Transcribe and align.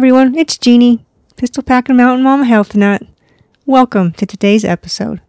Everyone, 0.00 0.34
it's 0.34 0.56
Jeannie, 0.56 1.04
Pistol 1.36 1.62
Packing 1.62 1.98
Mountain 1.98 2.24
Mama 2.24 2.46
Health 2.46 2.74
Nut. 2.74 3.02
Welcome 3.66 4.12
to 4.12 4.24
today's 4.24 4.64
episode. 4.64 5.20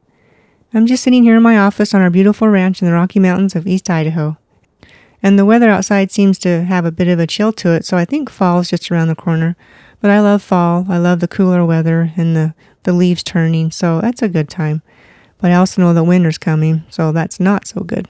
I'm 0.74 0.86
just 0.86 1.04
sitting 1.04 1.24
here 1.24 1.36
in 1.36 1.44
my 1.44 1.58
office 1.58 1.94
on 1.94 2.00
our 2.00 2.10
beautiful 2.10 2.48
ranch 2.48 2.82
in 2.82 2.88
the 2.88 2.94
Rocky 2.94 3.20
Mountains 3.20 3.54
of 3.54 3.68
East 3.68 3.90
Idaho. 3.90 4.38
And 5.22 5.38
the 5.38 5.44
weather 5.44 5.70
outside 5.70 6.10
seems 6.10 6.40
to 6.40 6.64
have 6.64 6.86
a 6.86 6.92
bit 6.94 7.10
of 7.10 7.20
a 7.20 7.28
chill 7.28 7.52
to 7.52 7.72
it, 7.72 7.84
so 7.84 7.98
I 7.98 8.06
think 8.06 8.30
fall 8.30 8.60
is 8.60 8.70
just 8.70 8.90
around 8.90 9.10
the 9.10 9.14
corner. 9.14 9.58
But 10.00 10.10
I 10.10 10.22
love 10.22 10.42
fall. 10.42 10.86
I 10.88 10.98
love 11.00 11.20
the 11.20 11.28
cooler 11.28 11.66
weather 11.66 12.14
and 12.16 12.34
the, 12.34 12.56
the 12.84 12.94
leaves 12.94 13.24
turning, 13.24 13.72
so 13.72 14.00
that's 14.00 14.22
a 14.22 14.30
good 14.30 14.48
time. 14.48 14.84
But 15.40 15.52
I 15.52 15.56
also 15.56 15.82
know 15.82 15.94
that 15.94 16.06
winter's 16.06 16.38
coming, 16.38 16.86
so 16.90 17.12
that's 17.12 17.42
not 17.42 17.68
so 17.68 17.82
good. 17.82 18.08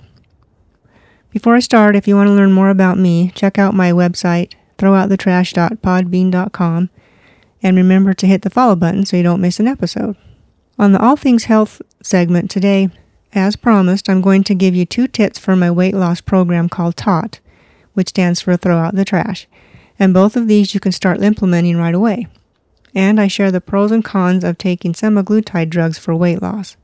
Before 1.32 1.56
I 1.56 1.60
start, 1.60 1.96
if 1.96 2.08
you 2.08 2.16
want 2.16 2.28
to 2.28 2.34
learn 2.34 2.52
more 2.52 2.70
about 2.70 3.00
me, 3.00 3.32
check 3.34 3.58
out 3.58 3.74
my 3.74 3.92
website, 3.92 4.54
throwoutthetrash.podbean.com, 4.82 6.90
and 7.64 7.78
remember 7.78 8.16
to 8.16 8.26
hit 8.26 8.42
the 8.42 8.50
follow 8.50 8.76
button 8.76 9.06
so 9.06 9.16
you 9.16 9.24
don't 9.24 9.42
miss 9.42 9.60
an 9.60 9.68
episode. 9.68 10.18
On 10.80 10.92
the 10.92 11.00
All 11.00 11.16
Things 11.16 11.44
Health 11.44 11.84
segment 12.02 12.50
today, 12.50 12.90
as 13.34 13.56
promised, 13.56 14.10
I'm 14.10 14.22
going 14.22 14.44
to 14.46 14.56
give 14.56 14.76
you 14.76 14.86
two 14.86 15.08
tips 15.08 15.38
for 15.38 15.56
my 15.56 15.70
weight 15.70 15.94
loss 15.94 16.20
program 16.20 16.68
called 16.68 16.98
TOTT, 16.98 17.40
which 17.94 18.10
stands 18.10 18.42
for 18.42 18.58
Throw 18.58 18.78
Out 18.78 18.96
the 18.96 19.06
Trash. 19.06 19.48
And 20.00 20.14
both 20.14 20.36
of 20.36 20.48
these 20.48 20.74
you 20.74 20.80
can 20.80 20.92
start 20.92 21.22
implementing 21.22 21.78
right 21.78 21.94
away. 21.94 22.28
And 22.96 23.22
I 23.22 23.28
share 23.28 23.52
the 23.52 23.62
pros 23.62 23.92
and 23.92 24.04
cons 24.04 24.44
of 24.44 24.58
taking 24.58 24.94
semaglutide 24.94 25.70
drugs 25.70 26.00
for 26.00 26.16
weight 26.16 26.42
loss. 26.42 26.76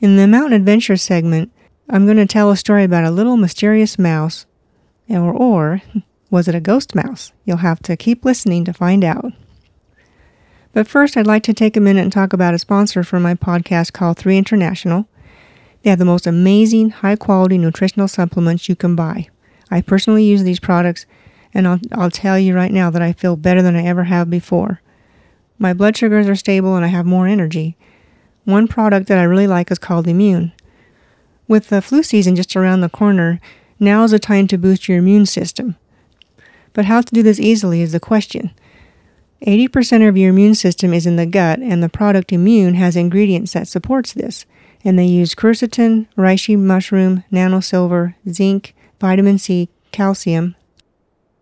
In 0.00 0.16
the 0.16 0.28
Mountain 0.28 0.52
Adventure 0.52 0.96
segment, 0.96 1.50
I'm 1.88 2.04
going 2.04 2.18
to 2.18 2.26
tell 2.26 2.50
a 2.50 2.56
story 2.56 2.84
about 2.84 3.04
a 3.04 3.10
little 3.10 3.36
mysterious 3.36 3.98
mouse, 3.98 4.46
or, 5.08 5.32
or 5.32 5.82
was 6.30 6.48
it 6.48 6.54
a 6.54 6.60
ghost 6.60 6.94
mouse? 6.94 7.32
You'll 7.44 7.58
have 7.58 7.80
to 7.82 7.96
keep 7.96 8.24
listening 8.24 8.64
to 8.64 8.72
find 8.72 9.04
out. 9.04 9.32
But 10.72 10.88
first, 10.88 11.16
I'd 11.16 11.26
like 11.26 11.42
to 11.44 11.54
take 11.54 11.76
a 11.76 11.80
minute 11.80 12.02
and 12.02 12.12
talk 12.12 12.32
about 12.32 12.54
a 12.54 12.58
sponsor 12.58 13.02
for 13.02 13.18
my 13.18 13.34
podcast 13.34 13.92
called 13.92 14.18
3 14.18 14.36
International. 14.36 15.08
They 15.82 15.90
have 15.90 15.98
the 15.98 16.04
most 16.04 16.26
amazing, 16.26 16.90
high 16.90 17.16
quality 17.16 17.56
nutritional 17.56 18.08
supplements 18.08 18.68
you 18.68 18.76
can 18.76 18.96
buy. 18.96 19.28
I 19.70 19.80
personally 19.80 20.24
use 20.24 20.42
these 20.42 20.60
products, 20.60 21.06
and 21.54 21.66
I'll, 21.66 21.80
I'll 21.92 22.10
tell 22.10 22.38
you 22.38 22.54
right 22.54 22.72
now 22.72 22.90
that 22.90 23.02
I 23.02 23.12
feel 23.12 23.36
better 23.36 23.62
than 23.62 23.76
I 23.76 23.84
ever 23.84 24.04
have 24.04 24.28
before. 24.28 24.80
My 25.58 25.72
blood 25.72 25.96
sugars 25.96 26.28
are 26.28 26.36
stable 26.36 26.76
and 26.76 26.84
I 26.84 26.88
have 26.88 27.06
more 27.06 27.26
energy. 27.26 27.76
One 28.44 28.68
product 28.68 29.08
that 29.08 29.18
I 29.18 29.22
really 29.22 29.46
like 29.46 29.70
is 29.70 29.78
called 29.78 30.06
Immune. 30.06 30.52
With 31.48 31.68
the 31.68 31.80
flu 31.80 32.02
season 32.02 32.36
just 32.36 32.54
around 32.56 32.82
the 32.82 32.88
corner, 32.88 33.40
now 33.80 34.04
is 34.04 34.10
the 34.10 34.18
time 34.18 34.46
to 34.48 34.58
boost 34.58 34.88
your 34.88 34.98
immune 34.98 35.26
system. 35.26 35.76
But 36.76 36.84
how 36.84 37.00
to 37.00 37.14
do 37.14 37.22
this 37.22 37.40
easily 37.40 37.80
is 37.80 37.92
the 37.92 38.00
question. 38.00 38.50
80% 39.46 40.06
of 40.06 40.18
your 40.18 40.28
immune 40.28 40.54
system 40.54 40.92
is 40.92 41.06
in 41.06 41.16
the 41.16 41.24
gut, 41.24 41.58
and 41.58 41.82
the 41.82 41.88
product 41.88 42.32
Immune 42.32 42.74
has 42.74 42.96
ingredients 42.96 43.54
that 43.54 43.66
supports 43.66 44.12
this. 44.12 44.44
And 44.84 44.98
they 44.98 45.06
use 45.06 45.34
quercetin, 45.34 46.06
reishi 46.18 46.58
mushroom, 46.58 47.24
nanosilver, 47.32 48.14
zinc, 48.28 48.74
vitamin 49.00 49.38
C, 49.38 49.70
calcium, 49.90 50.54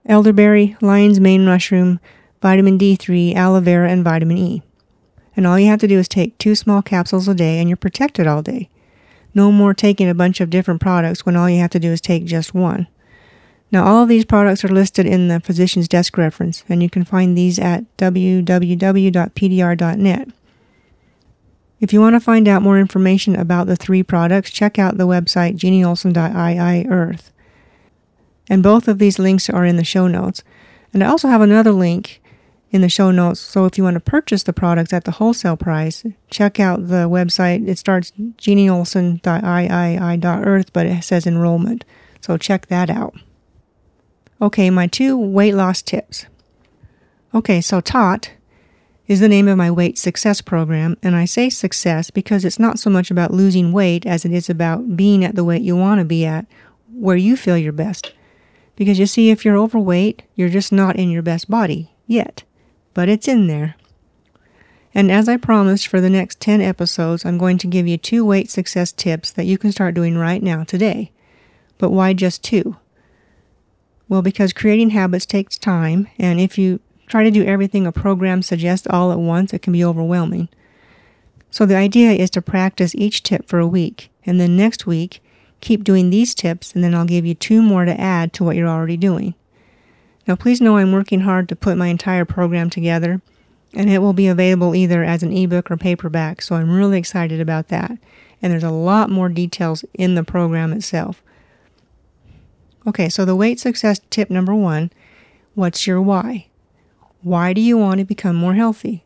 elderberry, 0.06 0.77
lion's 0.81 1.19
mane 1.19 1.44
mushroom, 1.44 1.99
vitamin 2.41 2.78
D3, 2.78 3.34
aloe 3.34 3.59
vera, 3.59 3.91
and 3.91 4.05
vitamin 4.05 4.39
E. 4.39 4.62
And 5.34 5.49
all 5.49 5.59
you 5.59 5.67
have 5.67 5.81
to 5.81 5.89
do 5.89 5.99
is 5.99 6.06
take 6.06 6.39
two 6.39 6.55
small 6.55 6.81
capsules 6.81 7.27
a 7.27 7.34
day, 7.34 7.59
and 7.59 7.69
you're 7.69 7.77
protected 7.77 8.28
all 8.28 8.41
day. 8.41 8.71
No 9.34 9.50
more 9.50 9.75
taking 9.75 10.09
a 10.09 10.15
bunch 10.15 10.41
of 10.41 10.49
different 10.49 10.81
products 10.81 11.27
when 11.27 11.34
all 11.34 11.50
you 11.50 11.59
have 11.59 11.71
to 11.71 11.81
do 11.81 11.91
is 11.91 12.00
take 12.00 12.25
just 12.25 12.55
one. 12.55 12.87
Now, 13.71 13.85
all 13.85 14.03
of 14.03 14.09
these 14.09 14.25
products 14.25 14.65
are 14.65 14.69
listed 14.69 15.07
in 15.07 15.29
the 15.29 15.41
physician's 15.41 15.89
desk 15.89 16.17
reference, 16.17 16.65
and 16.69 16.83
you 16.83 16.89
can 16.89 17.05
find 17.05 17.37
these 17.37 17.59
at 17.59 17.85
www.pdr.net. 17.97 18.49
If 21.81 21.93
you 21.93 22.01
want 22.01 22.15
to 22.15 22.21
find 22.21 22.49
out 22.49 22.63
more 22.63 22.79
information 22.79 23.37
about 23.37 23.67
the 23.67 23.77
three 23.77 24.03
products, 24.03 24.51
check 24.51 24.79
out 24.79 24.97
the 24.97 25.07
website 25.07 25.57
jeanneolson.iii 25.57 26.87
earth. 26.89 27.31
And 28.49 28.63
both 28.63 28.89
of 28.89 28.99
these 28.99 29.19
links 29.19 29.51
are 29.51 29.65
in 29.65 29.77
the 29.77 29.85
show 29.85 30.07
notes. 30.07 30.43
And 30.93 31.03
I 31.03 31.09
also 31.09 31.29
have 31.29 31.41
another 31.41 31.73
link 31.73 32.23
in 32.71 32.81
the 32.81 32.89
show 32.89 33.11
notes. 33.11 33.41
So 33.41 33.67
if 33.67 33.77
you 33.77 33.85
want 33.85 33.95
to 33.95 34.01
purchase 34.01 34.45
the 34.45 34.53
products 34.53 34.93
at 34.93 35.05
the 35.05 35.13
wholesale 35.13 35.57
price, 35.57 36.05
check 36.31 36.59
out 36.59 36.89
the 36.89 37.09
website. 37.09 37.69
It 37.69 37.79
starts 37.79 38.11
jeanneolson.iii.earth, 38.13 40.73
but 40.73 40.87
it 40.87 41.05
says 41.05 41.27
enrollment. 41.27 41.85
So 42.21 42.37
check 42.37 42.67
that 42.69 42.91
out. 42.91 43.15
Okay, 44.41 44.69
my 44.71 44.87
two 44.87 45.17
weight 45.17 45.55
loss 45.55 45.81
tips. 45.81 46.27
Okay, 47.33 47.61
so 47.61 47.81
TOTT 47.81 48.33
is 49.06 49.21
the 49.21 49.28
name 49.28 49.49
of 49.49 49.59
my 49.59 49.71
weight 49.71 49.99
success 49.99 50.41
program, 50.41 50.97
and 51.03 51.15
I 51.15 51.25
say 51.25 51.50
success 51.50 52.11
because 52.11 52.44
it's 52.44 52.59
not 52.59 52.78
so 52.78 52.91
much 52.91 53.11
about 53.11 53.33
losing 53.33 53.73
weight 53.73 54.06
as 54.06 54.25
it 54.25 54.33
is 54.33 54.50
about 54.50 54.97
being 54.97 55.25
at 55.25 55.34
the 55.34 55.44
weight 55.44 55.62
you 55.62 55.77
want 55.77 56.00
to 56.00 56.05
be 56.05 56.25
at, 56.25 56.47
where 56.93 57.17
you 57.17 57.37
feel 57.37 57.59
your 57.59 57.73
best. 57.73 58.12
Because 58.77 58.99
you 58.99 59.06
see, 59.06 59.31
if 59.31 59.44
you're 59.44 59.59
overweight, 59.59 60.23
you're 60.34 60.49
just 60.49 60.73
not 60.73 60.97
in 60.97 61.11
your 61.11 61.23
best 61.23 61.49
body 61.49 61.93
yet, 62.06 62.43
but 62.93 63.09
it's 63.09 63.28
in 63.28 63.47
there. 63.47 63.77
And 64.94 65.11
as 65.11 65.28
I 65.28 65.37
promised 65.37 65.89
for 65.89 66.00
the 66.00 66.11
next 66.11 66.41
10 66.41 66.61
episodes, 66.61 67.25
I'm 67.25 67.39
going 67.39 67.59
to 67.59 67.67
give 67.67 67.87
you 67.87 67.99
two 67.99 68.25
weight 68.25 68.50
success 68.50 68.91
tips 68.91 69.31
that 69.33 69.47
you 69.47 69.59
can 69.59 69.73
start 69.73 69.94
doing 69.94 70.17
right 70.17 70.43
now 70.43 70.65
today. 70.65 71.12
But 71.78 71.91
why 71.91 72.15
just 72.15 72.43
two? 72.43 72.77
Well, 74.09 74.23
because 74.23 74.53
creating 74.53 74.91
habits 74.91 75.27
takes 75.27 75.57
time, 75.57 76.09
and 76.19 76.39
if 76.39 76.59
you 76.59 76.81
try 77.07 77.25
to 77.25 77.31
do 77.31 77.45
everything 77.45 77.87
a 77.87 77.93
program 77.93 78.43
suggests 78.43 78.87
all 78.89 79.13
at 79.13 79.19
once, 79.19 79.53
it 79.53 79.63
can 79.63 79.73
be 79.73 79.85
overwhelming. 79.85 80.49
So 81.51 81.65
the 81.65 81.77
idea 81.77 82.13
is 82.13 82.31
to 82.31 82.43
practice 82.43 82.95
each 82.95 83.23
tip 83.23 83.49
for 83.49 83.59
a 83.59 83.67
week, 83.67 84.11
and 84.27 84.41
then 84.41 84.57
next 84.57 84.87
week, 84.87 85.23
keep 85.61 85.85
doing 85.85 86.11
these 86.11 86.35
tips, 86.35 86.75
and 86.75 86.85
then 86.85 86.95
I'll 86.95 87.05
give 87.05 87.25
you 87.25 87.35
two 87.35 87.63
more 87.63 87.85
to 87.85 88.01
add 88.01 88.33
to 88.35 88.45
what 88.45 88.57
you're 88.57 88.69
already 88.69 88.97
doing. 88.97 89.35
Now, 90.27 90.37
please 90.37 90.61
know 90.61 90.77
I'm 90.77 90.93
working 90.93 91.21
hard 91.21 91.49
to 91.49 91.57
put 91.57 91.77
my 91.77 91.89
entire 91.89 92.25
program 92.25 92.71
together, 92.71 93.23
and 93.73 93.91
it 93.91 93.99
will 93.99 94.13
be 94.13 94.27
available 94.27 94.75
either 94.75 95.03
as 95.05 95.23
an 95.23 95.37
ebook 95.37 95.71
or 95.71 95.77
paperback, 95.77 96.43
so 96.43 96.57
I'm 96.57 96.71
really 96.71 96.99
excited 96.99 97.41
about 97.41 97.69
that. 97.69 97.93
And 98.43 98.53
there's 98.53 98.63
a 98.63 98.71
lot 98.71 99.11
more 99.11 99.29
details 99.29 99.85
in 99.95 100.15
the 100.15 100.25
program 100.25 100.73
itself. 100.73 101.23
Okay, 102.87 103.09
so 103.09 103.25
the 103.25 103.37
weight 103.37 103.59
success 103.59 104.00
tip 104.11 104.31
number 104.31 104.55
one 104.55 104.91
what's 105.55 105.87
your 105.87 106.03
why? 106.03 106.49
Why 107.22 107.53
do 107.53 107.61
you 107.61 107.78
want 107.78 107.99
to 107.99 108.05
become 108.05 108.37
more 108.37 108.55
healthy? 108.55 109.05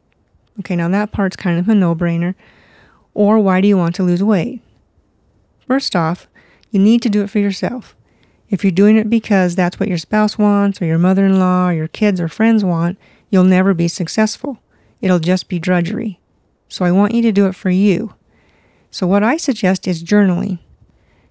Okay, 0.61 0.75
now 0.75 0.89
that 0.89 1.13
part's 1.13 1.37
kind 1.37 1.59
of 1.59 1.69
a 1.69 1.75
no 1.75 1.95
brainer. 1.95 2.35
Or 3.15 3.39
why 3.39 3.61
do 3.61 3.69
you 3.69 3.77
want 3.77 3.95
to 3.97 4.03
lose 4.03 4.23
weight? 4.23 4.61
First 5.67 5.95
off, 5.95 6.27
you 6.71 6.81
need 6.81 7.03
to 7.03 7.09
do 7.09 7.23
it 7.23 7.31
for 7.31 7.39
yourself. 7.39 7.95
If 8.49 8.65
you're 8.65 8.71
doing 8.71 8.97
it 8.97 9.11
because 9.11 9.55
that's 9.55 9.79
what 9.79 9.89
your 9.89 9.99
spouse 9.99 10.39
wants, 10.39 10.81
or 10.81 10.87
your 10.87 10.99
mother 10.99 11.27
in 11.27 11.39
law, 11.39 11.69
or 11.69 11.75
your 11.75 11.89
kids 11.89 12.21
or 12.21 12.29
friends 12.29 12.65
want, 12.65 12.99
you'll 13.31 13.45
never 13.45 13.75
be 13.75 13.89
successful. 13.89 14.59
It'll 15.01 15.19
just 15.19 15.49
be 15.49 15.59
drudgery. 15.59 16.19
So 16.69 16.85
I 16.85 16.93
want 16.93 17.15
you 17.15 17.23
to 17.23 17.33
do 17.33 17.47
it 17.47 17.55
for 17.55 17.71
you. 17.71 18.15
So, 18.91 19.07
what 19.07 19.23
I 19.23 19.37
suggest 19.37 19.87
is 19.87 20.03
journaling. 20.03 20.61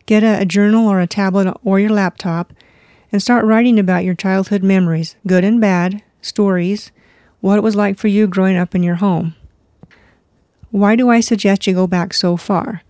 Get 0.07 0.23
a, 0.23 0.41
a 0.41 0.45
journal 0.45 0.87
or 0.87 0.99
a 0.99 1.05
tablet 1.05 1.55
or 1.63 1.79
your 1.79 1.91
laptop 1.91 2.53
and 3.11 3.21
start 3.21 3.45
writing 3.45 3.77
about 3.77 4.03
your 4.03 4.15
childhood 4.15 4.63
memories, 4.63 5.15
good 5.27 5.43
and 5.43 5.61
bad, 5.61 6.01
stories, 6.21 6.91
what 7.41 7.57
it 7.57 7.63
was 7.63 7.75
like 7.75 7.97
for 7.97 8.07
you 8.07 8.25
growing 8.25 8.57
up 8.57 8.73
in 8.73 8.81
your 8.81 8.95
home. 8.95 9.35
Why 10.71 10.95
do 10.95 11.09
I 11.09 11.19
suggest 11.19 11.67
you 11.67 11.73
go 11.73 11.87
back 11.87 12.13
so 12.13 12.37
far? 12.37 12.81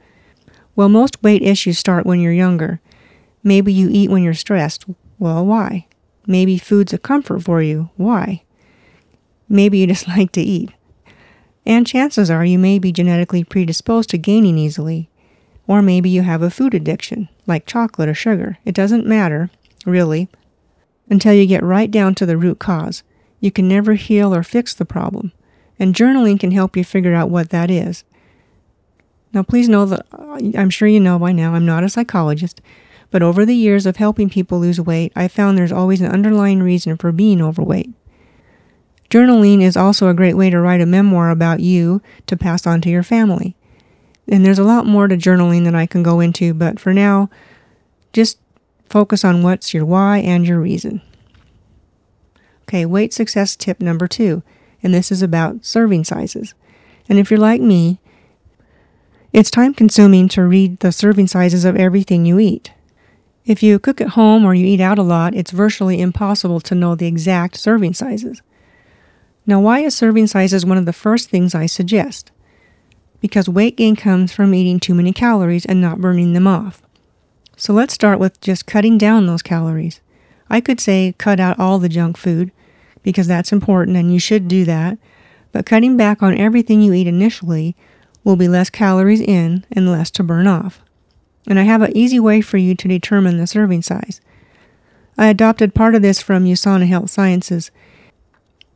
Well, 0.75 0.89
most 0.89 1.21
weight 1.23 1.41
issues 1.41 1.79
start 1.79 2.05
when 2.05 2.19
you're 2.19 2.31
younger. 2.31 2.79
Maybe 3.43 3.73
you 3.73 3.89
eat 3.91 4.11
when 4.11 4.23
you're 4.23 4.33
stressed. 4.33 4.85
Well, 5.19 5.45
why? 5.45 5.87
Maybe 6.27 6.57
food's 6.57 6.93
a 6.93 6.97
comfort 6.99 7.43
for 7.43 7.61
you. 7.61 7.89
Why? 7.97 8.43
Maybe 9.49 9.79
you 9.79 9.87
just 9.93 10.07
like 10.07 10.31
to 10.33 10.41
eat. 10.41 10.71
And 11.65 11.87
chances 11.87 12.29
are 12.29 12.45
you 12.45 12.59
may 12.59 12.77
be 12.77 12.91
genetically 12.91 13.43
predisposed 13.43 14.11
to 14.11 14.17
gaining 14.17 14.57
easily. 14.57 15.09
Or 15.67 15.81
maybe 15.81 16.09
you 16.09 16.21
have 16.21 16.41
a 16.41 16.49
food 16.49 16.73
addiction, 16.73 17.29
like 17.45 17.65
chocolate 17.65 18.09
or 18.09 18.13
sugar. 18.13 18.57
It 18.65 18.73
doesn't 18.73 19.05
matter, 19.05 19.49
really, 19.85 20.29
until 21.09 21.33
you 21.33 21.45
get 21.45 21.63
right 21.63 21.91
down 21.91 22.15
to 22.15 22.25
the 22.25 22.37
root 22.37 22.59
cause. 22.59 23.03
You 23.39 23.51
can 23.51 23.67
never 23.67 23.93
heal 23.93 24.33
or 24.33 24.43
fix 24.43 24.73
the 24.73 24.85
problem, 24.85 25.33
and 25.77 25.93
journaling 25.93 26.39
can 26.39 26.51
help 26.51 26.75
you 26.75 26.83
figure 26.83 27.13
out 27.13 27.29
what 27.29 27.49
that 27.49 27.69
is. 27.69 28.03
Now, 29.33 29.43
please 29.43 29.69
know 29.69 29.85
that 29.85 30.05
uh, 30.11 30.39
I'm 30.57 30.69
sure 30.69 30.87
you 30.87 30.99
know 30.99 31.19
by 31.19 31.33
now 31.33 31.53
I'm 31.53 31.65
not 31.65 31.83
a 31.83 31.89
psychologist, 31.89 32.61
but 33.11 33.21
over 33.21 33.45
the 33.45 33.55
years 33.55 33.85
of 33.85 33.97
helping 33.97 34.29
people 34.29 34.59
lose 34.59 34.81
weight, 34.81 35.11
I 35.15 35.27
found 35.27 35.57
there's 35.57 35.71
always 35.71 36.01
an 36.01 36.11
underlying 36.11 36.63
reason 36.63 36.97
for 36.97 37.11
being 37.11 37.41
overweight. 37.41 37.91
Journaling 39.09 39.61
is 39.61 39.77
also 39.77 40.09
a 40.09 40.13
great 40.13 40.35
way 40.35 40.49
to 40.49 40.59
write 40.59 40.81
a 40.81 40.85
memoir 40.85 41.29
about 41.29 41.59
you 41.59 42.01
to 42.25 42.35
pass 42.35 42.67
on 42.67 42.81
to 42.81 42.89
your 42.89 43.03
family. 43.03 43.55
And 44.27 44.45
there's 44.45 44.59
a 44.59 44.63
lot 44.63 44.85
more 44.85 45.07
to 45.07 45.15
journaling 45.15 45.63
than 45.63 45.75
I 45.75 45.85
can 45.85 46.03
go 46.03 46.19
into, 46.19 46.53
but 46.53 46.79
for 46.79 46.93
now, 46.93 47.29
just 48.13 48.39
focus 48.89 49.23
on 49.23 49.43
what's 49.43 49.73
your 49.73 49.85
why 49.85 50.17
and 50.17 50.45
your 50.45 50.59
reason. 50.59 51.01
Okay, 52.63 52.85
weight 52.85 53.13
success 53.13 53.55
tip 53.55 53.79
number 53.79 54.07
two, 54.07 54.43
and 54.83 54.93
this 54.93 55.11
is 55.11 55.21
about 55.21 55.65
serving 55.65 56.03
sizes. 56.03 56.53
And 57.07 57.19
if 57.19 57.31
you're 57.31 57.39
like 57.39 57.61
me, 57.61 57.99
it's 59.31 59.51
time 59.51 59.73
consuming 59.73 60.27
to 60.29 60.43
read 60.43 60.79
the 60.79 60.91
serving 60.91 61.27
sizes 61.27 61.63
of 61.63 61.75
everything 61.77 62.25
you 62.25 62.39
eat. 62.39 62.71
If 63.45 63.63
you 63.63 63.79
cook 63.79 64.01
at 64.01 64.09
home 64.09 64.43
or 64.43 64.53
you 64.53 64.65
eat 64.65 64.81
out 64.81 64.99
a 64.99 65.03
lot, 65.03 65.33
it's 65.33 65.51
virtually 65.51 66.01
impossible 66.01 66.59
to 66.61 66.75
know 66.75 66.95
the 66.95 67.07
exact 67.07 67.55
serving 67.55 67.93
sizes. 67.93 68.41
Now, 69.45 69.61
why 69.61 69.79
is 69.79 69.95
serving 69.95 70.27
sizes 70.27 70.65
one 70.65 70.77
of 70.77 70.85
the 70.85 70.91
first 70.91 71.29
things 71.29 71.55
I 71.55 71.65
suggest? 71.67 72.31
Because 73.19 73.49
weight 73.49 73.77
gain 73.77 73.95
comes 73.95 74.31
from 74.31 74.53
eating 74.53 74.79
too 74.79 74.93
many 74.93 75.11
calories 75.11 75.65
and 75.65 75.81
not 75.81 75.99
burning 75.99 76.33
them 76.33 76.47
off. 76.47 76.81
So 77.55 77.73
let's 77.73 77.93
start 77.93 78.19
with 78.19 78.39
just 78.41 78.67
cutting 78.67 78.97
down 78.97 79.25
those 79.25 79.41
calories. 79.41 80.01
I 80.49 80.61
could 80.61 80.79
say 80.79 81.15
cut 81.17 81.39
out 81.39 81.59
all 81.59 81.79
the 81.79 81.89
junk 81.89 82.17
food 82.17 82.51
because 83.03 83.27
that's 83.27 83.51
important 83.51 83.97
and 83.97 84.13
you 84.13 84.19
should 84.19 84.47
do 84.47 84.65
that, 84.65 84.97
but 85.51 85.65
cutting 85.65 85.97
back 85.97 86.21
on 86.21 86.37
everything 86.37 86.81
you 86.81 86.93
eat 86.93 87.07
initially 87.07 87.75
will 88.23 88.35
be 88.35 88.47
less 88.47 88.69
calories 88.69 89.21
in 89.21 89.65
and 89.71 89.91
less 89.91 90.11
to 90.11 90.23
burn 90.23 90.45
off. 90.45 90.81
And 91.47 91.59
I 91.59 91.63
have 91.63 91.81
an 91.81 91.95
easy 91.95 92.19
way 92.19 92.41
for 92.41 92.57
you 92.57 92.75
to 92.75 92.87
determine 92.87 93.37
the 93.37 93.47
serving 93.47 93.81
size. 93.81 94.21
I 95.17 95.27
adopted 95.27 95.73
part 95.73 95.95
of 95.95 96.01
this 96.01 96.21
from 96.21 96.45
USANA 96.45 96.87
Health 96.87 97.09
Sciences 97.09 97.71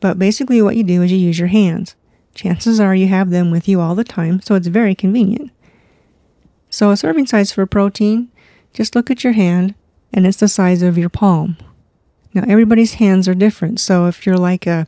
but 0.02 0.18
basically, 0.20 0.62
what 0.62 0.76
you 0.76 0.84
do 0.84 1.02
is 1.04 1.12
you 1.12 1.18
use 1.18 1.40
your 1.40 1.48
hands. 1.48 1.96
Chances 2.34 2.80
are 2.80 2.96
you 2.96 3.08
have 3.08 3.30
them 3.30 3.52
with 3.52 3.68
you 3.68 3.82
all 3.82 3.96
the 3.96 4.04
time, 4.04 4.42
so 4.42 4.56
it's 4.56 4.68
very 4.68 4.96
convenient. 4.96 5.52
So, 6.70 6.92
a 6.92 6.98
serving 6.98 7.28
size 7.28 7.52
for 7.52 7.66
protein, 7.66 8.30
just 8.74 8.96
look 8.96 9.12
at 9.12 9.24
your 9.24 9.34
hand 9.34 9.76
and 10.14 10.26
it's 10.26 10.38
the 10.38 10.48
size 10.48 10.82
of 10.82 10.98
your 10.98 11.10
palm. 11.10 11.58
Now, 12.34 12.44
everybody's 12.48 12.96
hands 12.96 13.28
are 13.28 13.36
different, 13.36 13.80
so 13.80 14.08
if 14.08 14.26
you're 14.26 14.38
like 14.38 14.66
a 14.66 14.88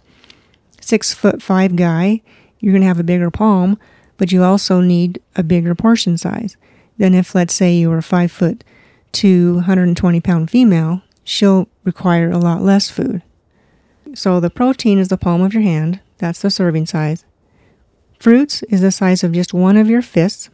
six 0.79 1.13
foot 1.13 1.41
five 1.41 1.75
guy, 1.75 2.21
you're 2.59 2.71
going 2.71 2.81
to 2.81 2.87
have 2.87 2.99
a 2.99 3.03
bigger 3.03 3.29
palm, 3.29 3.77
but 4.17 4.31
you 4.31 4.43
also 4.43 4.79
need 4.79 5.21
a 5.35 5.43
bigger 5.43 5.75
portion 5.75 6.17
size 6.17 6.55
than 6.97 7.13
if, 7.13 7.35
let's 7.35 7.53
say, 7.53 7.73
you 7.73 7.89
were 7.89 7.97
a 7.97 8.03
five 8.03 8.31
foot 8.31 8.63
to 9.13 9.55
120 9.55 10.21
pound 10.21 10.49
female, 10.49 11.01
she'll 11.23 11.67
require 11.83 12.31
a 12.31 12.37
lot 12.37 12.61
less 12.61 12.89
food. 12.89 13.21
So 14.13 14.39
the 14.39 14.49
protein 14.49 14.99
is 14.99 15.09
the 15.09 15.17
palm 15.17 15.41
of 15.41 15.53
your 15.53 15.63
hand. 15.63 15.99
That's 16.19 16.41
the 16.41 16.49
serving 16.49 16.85
size. 16.85 17.25
Fruits 18.23 18.63
is 18.69 18.79
the 18.79 18.89
size 18.89 19.21
of 19.21 19.33
just 19.33 19.53
one 19.53 19.75
of 19.75 19.89
your 19.89 20.01
fists. 20.01 20.49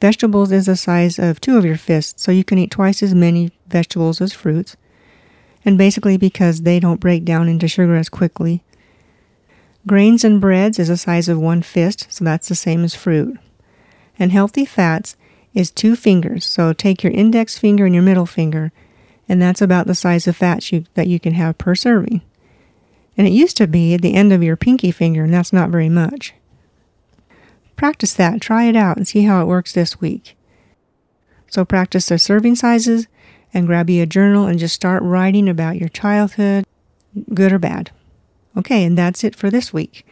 Vegetables 0.00 0.52
is 0.52 0.66
the 0.66 0.76
size 0.76 1.18
of 1.18 1.40
two 1.40 1.58
of 1.58 1.64
your 1.64 1.76
fists, 1.76 2.22
so 2.22 2.30
you 2.30 2.44
can 2.44 2.56
eat 2.56 2.70
twice 2.70 3.02
as 3.02 3.16
many 3.16 3.50
vegetables 3.66 4.20
as 4.20 4.32
fruits. 4.32 4.76
And 5.64 5.76
basically 5.76 6.16
because 6.16 6.62
they 6.62 6.78
don't 6.78 7.00
break 7.00 7.24
down 7.24 7.48
into 7.48 7.66
sugar 7.66 7.96
as 7.96 8.08
quickly. 8.08 8.62
Grains 9.88 10.22
and 10.22 10.40
breads 10.40 10.78
is 10.78 10.86
the 10.86 10.96
size 10.96 11.28
of 11.28 11.40
one 11.40 11.62
fist, 11.62 12.06
so 12.10 12.24
that's 12.24 12.48
the 12.48 12.54
same 12.54 12.84
as 12.84 12.94
fruit. 12.94 13.36
And 14.16 14.30
healthy 14.30 14.64
fats 14.64 15.16
is 15.52 15.72
two 15.72 15.96
fingers, 15.96 16.44
so 16.44 16.72
take 16.72 17.02
your 17.02 17.12
index 17.12 17.58
finger 17.58 17.86
and 17.86 17.92
your 17.92 18.04
middle 18.04 18.24
finger 18.24 18.70
and 19.28 19.42
that's 19.42 19.60
about 19.60 19.88
the 19.88 19.96
size 19.96 20.28
of 20.28 20.36
fats 20.36 20.70
you, 20.70 20.84
that 20.94 21.08
you 21.08 21.18
can 21.18 21.34
have 21.34 21.58
per 21.58 21.74
serving. 21.74 22.22
And 23.16 23.26
it 23.26 23.32
used 23.32 23.56
to 23.58 23.66
be 23.66 23.94
at 23.94 24.02
the 24.02 24.14
end 24.14 24.32
of 24.32 24.42
your 24.42 24.56
pinky 24.56 24.90
finger, 24.90 25.24
and 25.24 25.32
that's 25.32 25.52
not 25.52 25.70
very 25.70 25.88
much. 25.88 26.34
Practice 27.76 28.14
that, 28.14 28.40
try 28.40 28.64
it 28.64 28.76
out, 28.76 28.96
and 28.96 29.08
see 29.08 29.22
how 29.22 29.40
it 29.40 29.46
works 29.46 29.72
this 29.72 30.00
week. 30.00 30.36
So 31.48 31.64
practice 31.64 32.06
the 32.06 32.18
serving 32.18 32.56
sizes 32.56 33.06
and 33.54 33.66
grab 33.66 33.88
you 33.88 34.02
a 34.02 34.06
journal 34.06 34.46
and 34.46 34.58
just 34.58 34.74
start 34.74 35.02
writing 35.02 35.48
about 35.48 35.78
your 35.78 35.88
childhood, 35.88 36.66
good 37.32 37.52
or 37.52 37.58
bad. 37.58 37.90
Okay, 38.56 38.84
and 38.84 38.96
that's 38.96 39.24
it 39.24 39.36
for 39.36 39.50
this 39.50 39.72
week. 39.72 40.06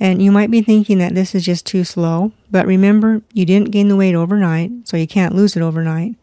And 0.00 0.22
you 0.22 0.30
might 0.30 0.50
be 0.50 0.62
thinking 0.62 0.98
that 0.98 1.14
this 1.14 1.34
is 1.34 1.44
just 1.44 1.66
too 1.66 1.84
slow, 1.84 2.32
but 2.50 2.66
remember, 2.66 3.22
you 3.32 3.44
didn't 3.44 3.72
gain 3.72 3.88
the 3.88 3.96
weight 3.96 4.14
overnight, 4.14 4.70
so 4.84 4.96
you 4.96 5.06
can't 5.06 5.34
lose 5.34 5.56
it 5.56 5.62
overnight 5.62 6.14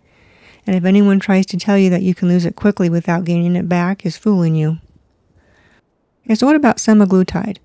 and 0.67 0.75
if 0.75 0.85
anyone 0.85 1.19
tries 1.19 1.45
to 1.47 1.57
tell 1.57 1.77
you 1.77 1.89
that 1.91 2.01
you 2.01 2.15
can 2.15 2.27
lose 2.27 2.45
it 2.45 2.55
quickly 2.55 2.89
without 2.89 3.23
gaining 3.23 3.55
it 3.55 3.69
back, 3.69 4.05
is 4.05 4.17
fooling 4.17 4.55
you. 4.55 4.79
So 6.33 6.47
what 6.47 6.55
about 6.55 6.77
semaglutide? 6.77 7.57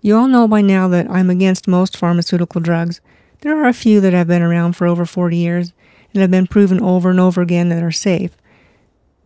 You 0.00 0.16
all 0.16 0.28
know 0.28 0.48
by 0.48 0.62
now 0.62 0.88
that 0.88 1.10
I'm 1.10 1.28
against 1.28 1.68
most 1.68 1.96
pharmaceutical 1.96 2.60
drugs. 2.60 3.00
There 3.40 3.56
are 3.62 3.68
a 3.68 3.74
few 3.74 4.00
that 4.00 4.14
have 4.14 4.28
been 4.28 4.42
around 4.42 4.74
for 4.74 4.86
over 4.86 5.04
40 5.04 5.36
years 5.36 5.72
and 6.14 6.20
have 6.22 6.30
been 6.30 6.46
proven 6.46 6.80
over 6.80 7.10
and 7.10 7.20
over 7.20 7.42
again 7.42 7.68
that 7.68 7.82
are 7.82 7.92
safe, 7.92 8.36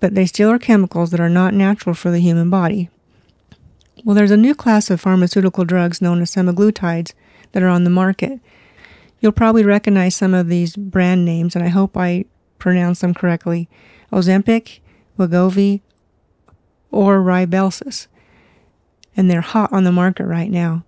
but 0.01 0.15
they 0.15 0.27
still 0.27 0.51
are 0.51 0.59
chemicals 0.59 1.11
that 1.11 1.21
are 1.21 1.29
not 1.29 1.55
natural 1.55 1.95
for 1.95 2.11
the 2.11 2.19
human 2.19 2.51
body. 2.51 2.91
Well, 4.05 4.17
there's 4.17 4.31
a 4.31 4.37
new 4.37 4.55
class 4.55 4.91
of 4.91 5.01
pharmaceutical 5.01 5.65
drugs 5.65 6.03
known 6.03 6.21
as 6.23 6.35
semaglutides 6.35 7.13
that 7.53 7.63
are 7.63 7.69
on 7.69 7.85
the 7.85 7.91
market. 7.91 8.41
You'll 9.21 9.33
probably 9.33 9.65
recognize 9.65 10.17
some 10.17 10.35
of 10.35 10.49
these 10.49 10.75
brand 10.75 11.25
names, 11.25 11.55
and 11.55 11.65
I 11.65 11.69
hope 11.69 11.97
I 11.97 12.25
pronounce 12.59 13.01
them 13.01 13.15
correctly, 13.15 13.69
Ozempic, 14.13 14.81
Wegovy, 15.19 15.83
or 16.91 17.21
Rybelsus. 17.21 18.07
And 19.17 19.31
they're 19.31 19.41
hot 19.41 19.73
on 19.73 19.85
the 19.85 19.93
market 19.93 20.27
right 20.27 20.51
now. 20.51 20.85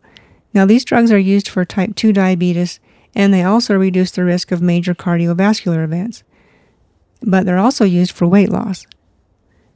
Now, 0.55 0.67
these 0.67 0.85
drugs 0.85 1.11
are 1.11 1.19
used 1.19 1.49
for 1.49 1.65
type 1.65 1.95
2 1.97 2.13
diabetes 2.13 2.81
and 3.15 3.33
they 3.33 3.43
also 3.43 3.75
reduce 3.77 4.11
the 4.11 4.25
risk 4.25 4.53
of 4.53 4.63
major 4.63 4.95
cardiovascular 4.95 5.85
events. 5.85 6.23
But 7.23 7.45
they're 7.45 7.59
also 7.59 7.85
used 7.85 8.13
for 8.13 8.27
weight 8.27 8.49
loss. 8.49 8.87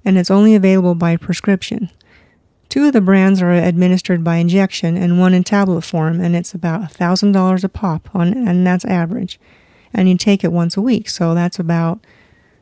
And 0.05 0.17
it's 0.17 0.31
only 0.31 0.55
available 0.55 0.94
by 0.94 1.17
prescription. 1.17 1.90
Two 2.69 2.87
of 2.87 2.93
the 2.93 3.00
brands 3.00 3.43
are 3.43 3.52
administered 3.52 4.25
by 4.25 4.37
injection 4.37 4.96
and 4.96 5.20
one 5.20 5.34
in 5.34 5.44
tablet 5.44 5.82
form, 5.82 6.20
and 6.20 6.34
it's 6.34 6.55
about 6.55 6.93
$1,000 6.93 7.65
a 7.65 7.69
pop, 7.69 8.08
on, 8.15 8.48
and 8.48 8.67
that's 8.67 8.84
average 8.84 9.39
and 9.96 10.08
you 10.08 10.17
take 10.17 10.44
it 10.44 10.53
once 10.53 10.77
a 10.77 10.82
week, 10.82 11.08
so 11.08 11.34
that's 11.34 11.58
about 11.58 12.05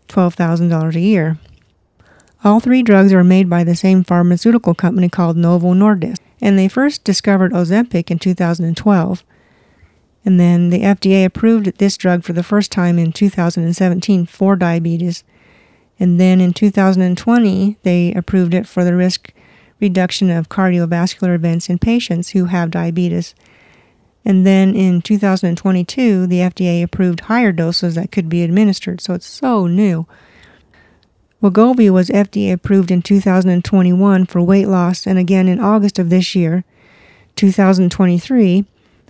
$12,000 0.09 0.95
a 0.95 1.01
year. 1.01 1.39
All 2.45 2.61
three 2.61 2.83
drugs 2.83 3.11
are 3.15 3.25
made 3.25 3.49
by 3.49 3.65
the 3.65 3.75
same 3.75 4.05
pharmaceutical 4.05 4.75
company 4.75 5.09
called 5.09 5.39
Novo 5.39 5.73
Nordisk, 5.73 6.19
and 6.43 6.59
they 6.59 6.69
first 6.69 7.03
discovered 7.03 7.53
Ozempic 7.53 8.11
in 8.11 8.19
2012. 8.19 9.25
And 10.27 10.39
then 10.39 10.69
the 10.69 10.81
FDA 10.81 11.25
approved 11.25 11.79
this 11.79 11.97
drug 11.97 12.23
for 12.23 12.35
the 12.35 12.43
first 12.43 12.71
time 12.71 12.99
in 12.99 13.13
2017 13.13 14.27
for 14.27 14.57
diabetes. 14.57 15.25
And 15.99 16.21
then 16.21 16.43
in 16.43 16.53
2020, 16.53 17.79
they 17.83 18.13
approved 18.13 18.53
it 18.53 18.67
for 18.67 18.85
the 18.85 18.95
risk 18.95 19.33
reduction 19.81 20.31
of 20.31 20.51
cardiovascular 20.51 21.35
events 21.35 21.71
in 21.71 21.79
patients 21.79 22.31
who 22.31 22.47
have 22.47 22.71
diabetes. 22.71 23.35
And 24.23 24.47
then 24.47 24.75
in 24.75 25.01
2022, 25.01 26.27
the 26.27 26.41
FDA 26.41 26.83
approved 26.83 27.21
higher 27.21 27.53
doses 27.53 27.95
that 27.95 28.13
could 28.13 28.29
be 28.29 28.43
administered. 28.43 29.01
So 29.01 29.15
it's 29.15 29.27
so 29.27 29.67
new. 29.67 30.07
Wegovy 31.45 31.91
was 31.91 32.09
FDA 32.09 32.55
approved 32.55 32.91
in 32.91 33.03
2021 33.03 34.25
for 34.25 34.41
weight 34.41 34.67
loss 34.67 35.07
and 35.07 35.19
again 35.19 35.47
in 35.47 35.61
August 35.61 35.99
of 35.99 36.09
this 36.09 36.35
year, 36.35 36.65
2023, 37.37 38.65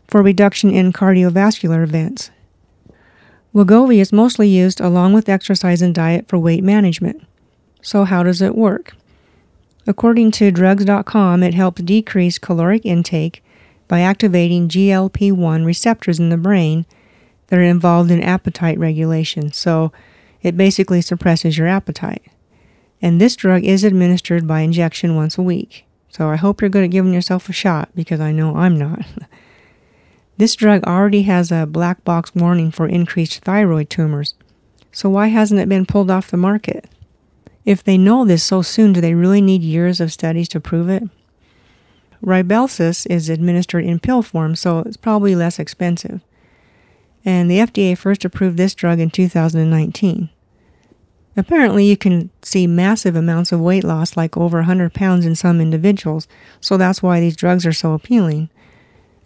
for 0.08 0.20
reduction 0.20 0.72
in 0.72 0.92
cardiovascular 0.92 1.84
events. 1.84 2.32
Wegovy 3.54 4.00
is 4.00 4.12
mostly 4.12 4.48
used 4.48 4.80
along 4.80 5.12
with 5.12 5.28
exercise 5.28 5.80
and 5.80 5.94
diet 5.94 6.26
for 6.26 6.36
weight 6.36 6.64
management. 6.64 7.22
So, 7.82 8.02
how 8.02 8.24
does 8.24 8.42
it 8.42 8.56
work? 8.56 8.96
According 9.86 10.32
to 10.32 10.50
drugs.com, 10.50 11.44
it 11.44 11.54
helps 11.54 11.82
decrease 11.82 12.40
caloric 12.40 12.84
intake 12.84 13.44
by 13.86 14.00
activating 14.00 14.68
GLP 14.68 15.30
1 15.30 15.64
receptors 15.64 16.18
in 16.18 16.30
the 16.30 16.36
brain 16.36 16.84
that 17.46 17.60
are 17.60 17.62
involved 17.62 18.10
in 18.10 18.24
appetite 18.24 18.76
regulation. 18.80 19.52
So 19.52 19.92
it 20.44 20.56
basically 20.56 21.00
suppresses 21.00 21.58
your 21.58 21.66
appetite. 21.66 22.22
And 23.02 23.20
this 23.20 23.34
drug 23.34 23.64
is 23.64 23.82
administered 23.82 24.46
by 24.46 24.60
injection 24.60 25.16
once 25.16 25.36
a 25.36 25.42
week. 25.42 25.86
So 26.10 26.28
I 26.28 26.36
hope 26.36 26.60
you're 26.60 26.70
good 26.70 26.84
at 26.84 26.90
giving 26.90 27.12
yourself 27.12 27.48
a 27.48 27.52
shot 27.52 27.88
because 27.94 28.20
I 28.20 28.30
know 28.30 28.54
I'm 28.54 28.78
not. 28.78 29.04
this 30.36 30.54
drug 30.54 30.84
already 30.84 31.22
has 31.22 31.50
a 31.50 31.66
black 31.66 32.04
box 32.04 32.32
warning 32.34 32.70
for 32.70 32.86
increased 32.86 33.42
thyroid 33.42 33.90
tumors. 33.90 34.34
So 34.92 35.08
why 35.08 35.28
hasn't 35.28 35.60
it 35.60 35.68
been 35.68 35.86
pulled 35.86 36.10
off 36.10 36.30
the 36.30 36.36
market? 36.36 36.88
If 37.64 37.82
they 37.82 37.98
know 37.98 38.24
this 38.24 38.44
so 38.44 38.62
soon, 38.62 38.92
do 38.92 39.00
they 39.00 39.14
really 39.14 39.40
need 39.40 39.62
years 39.62 39.98
of 39.98 40.12
studies 40.12 40.48
to 40.50 40.60
prove 40.60 40.88
it? 40.88 41.02
Rybelsus 42.22 43.06
is 43.10 43.28
administered 43.28 43.84
in 43.84 43.98
pill 43.98 44.22
form, 44.22 44.54
so 44.54 44.80
it's 44.80 44.96
probably 44.96 45.34
less 45.34 45.58
expensive. 45.58 46.20
And 47.24 47.50
the 47.50 47.58
FDA 47.58 47.96
first 47.96 48.24
approved 48.24 48.56
this 48.56 48.74
drug 48.74 49.00
in 49.00 49.10
2019. 49.10 50.28
Apparently, 51.36 51.84
you 51.84 51.96
can 51.96 52.30
see 52.42 52.66
massive 52.66 53.16
amounts 53.16 53.50
of 53.50 53.60
weight 53.60 53.82
loss, 53.82 54.16
like 54.16 54.36
over 54.36 54.58
100 54.58 54.94
pounds 54.94 55.26
in 55.26 55.34
some 55.34 55.60
individuals, 55.60 56.28
so 56.60 56.76
that's 56.76 57.02
why 57.02 57.20
these 57.20 57.36
drugs 57.36 57.66
are 57.66 57.72
so 57.72 57.92
appealing. 57.92 58.50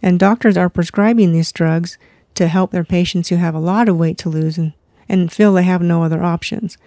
And 0.01 0.19
doctors 0.19 0.57
are 0.57 0.69
prescribing 0.69 1.33
these 1.33 1.51
drugs 1.51 1.97
to 2.35 2.47
help 2.47 2.71
their 2.71 2.83
patients 2.83 3.29
who 3.29 3.35
have 3.35 3.53
a 3.53 3.59
lot 3.59 3.89
of 3.89 3.97
weight 3.97 4.17
to 4.19 4.29
lose 4.29 4.57
and, 4.57 4.73
and 5.07 5.31
feel 5.31 5.53
they 5.53 5.63
have 5.63 5.81
no 5.81 6.03
other 6.03 6.23
options. 6.23 6.77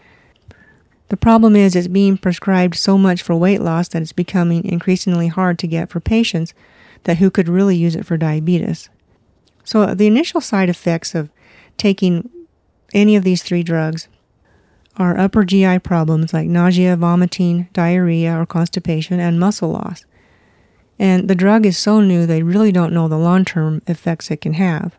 The 1.08 1.16
problem 1.16 1.54
is 1.54 1.76
it's 1.76 1.88
being 1.88 2.16
prescribed 2.16 2.74
so 2.74 2.96
much 2.96 3.22
for 3.22 3.36
weight 3.36 3.60
loss 3.60 3.88
that 3.88 4.00
it's 4.02 4.12
becoming 4.12 4.64
increasingly 4.64 5.28
hard 5.28 5.58
to 5.58 5.66
get 5.66 5.90
for 5.90 6.00
patients 6.00 6.54
that 7.04 7.18
who 7.18 7.30
could 7.30 7.48
really 7.48 7.76
use 7.76 7.94
it 7.94 8.06
for 8.06 8.16
diabetes. 8.16 8.88
So 9.62 9.94
the 9.94 10.06
initial 10.06 10.40
side 10.40 10.70
effects 10.70 11.14
of 11.14 11.30
taking 11.76 12.30
any 12.94 13.14
of 13.14 13.24
these 13.24 13.42
three 13.42 13.62
drugs 13.62 14.08
are 14.96 15.18
upper 15.18 15.44
GI 15.44 15.80
problems 15.80 16.34
like 16.34 16.46
nausea, 16.46 16.96
vomiting, 16.96 17.68
diarrhea, 17.72 18.38
or 18.38 18.46
constipation, 18.46 19.20
and 19.20 19.40
muscle 19.40 19.70
loss. 19.70 20.04
And 20.98 21.28
the 21.28 21.34
drug 21.34 21.66
is 21.66 21.78
so 21.78 22.00
new 22.00 22.26
they 22.26 22.42
really 22.42 22.72
don't 22.72 22.92
know 22.92 23.08
the 23.08 23.18
long 23.18 23.44
term 23.44 23.82
effects 23.86 24.30
it 24.30 24.40
can 24.40 24.54
have. 24.54 24.94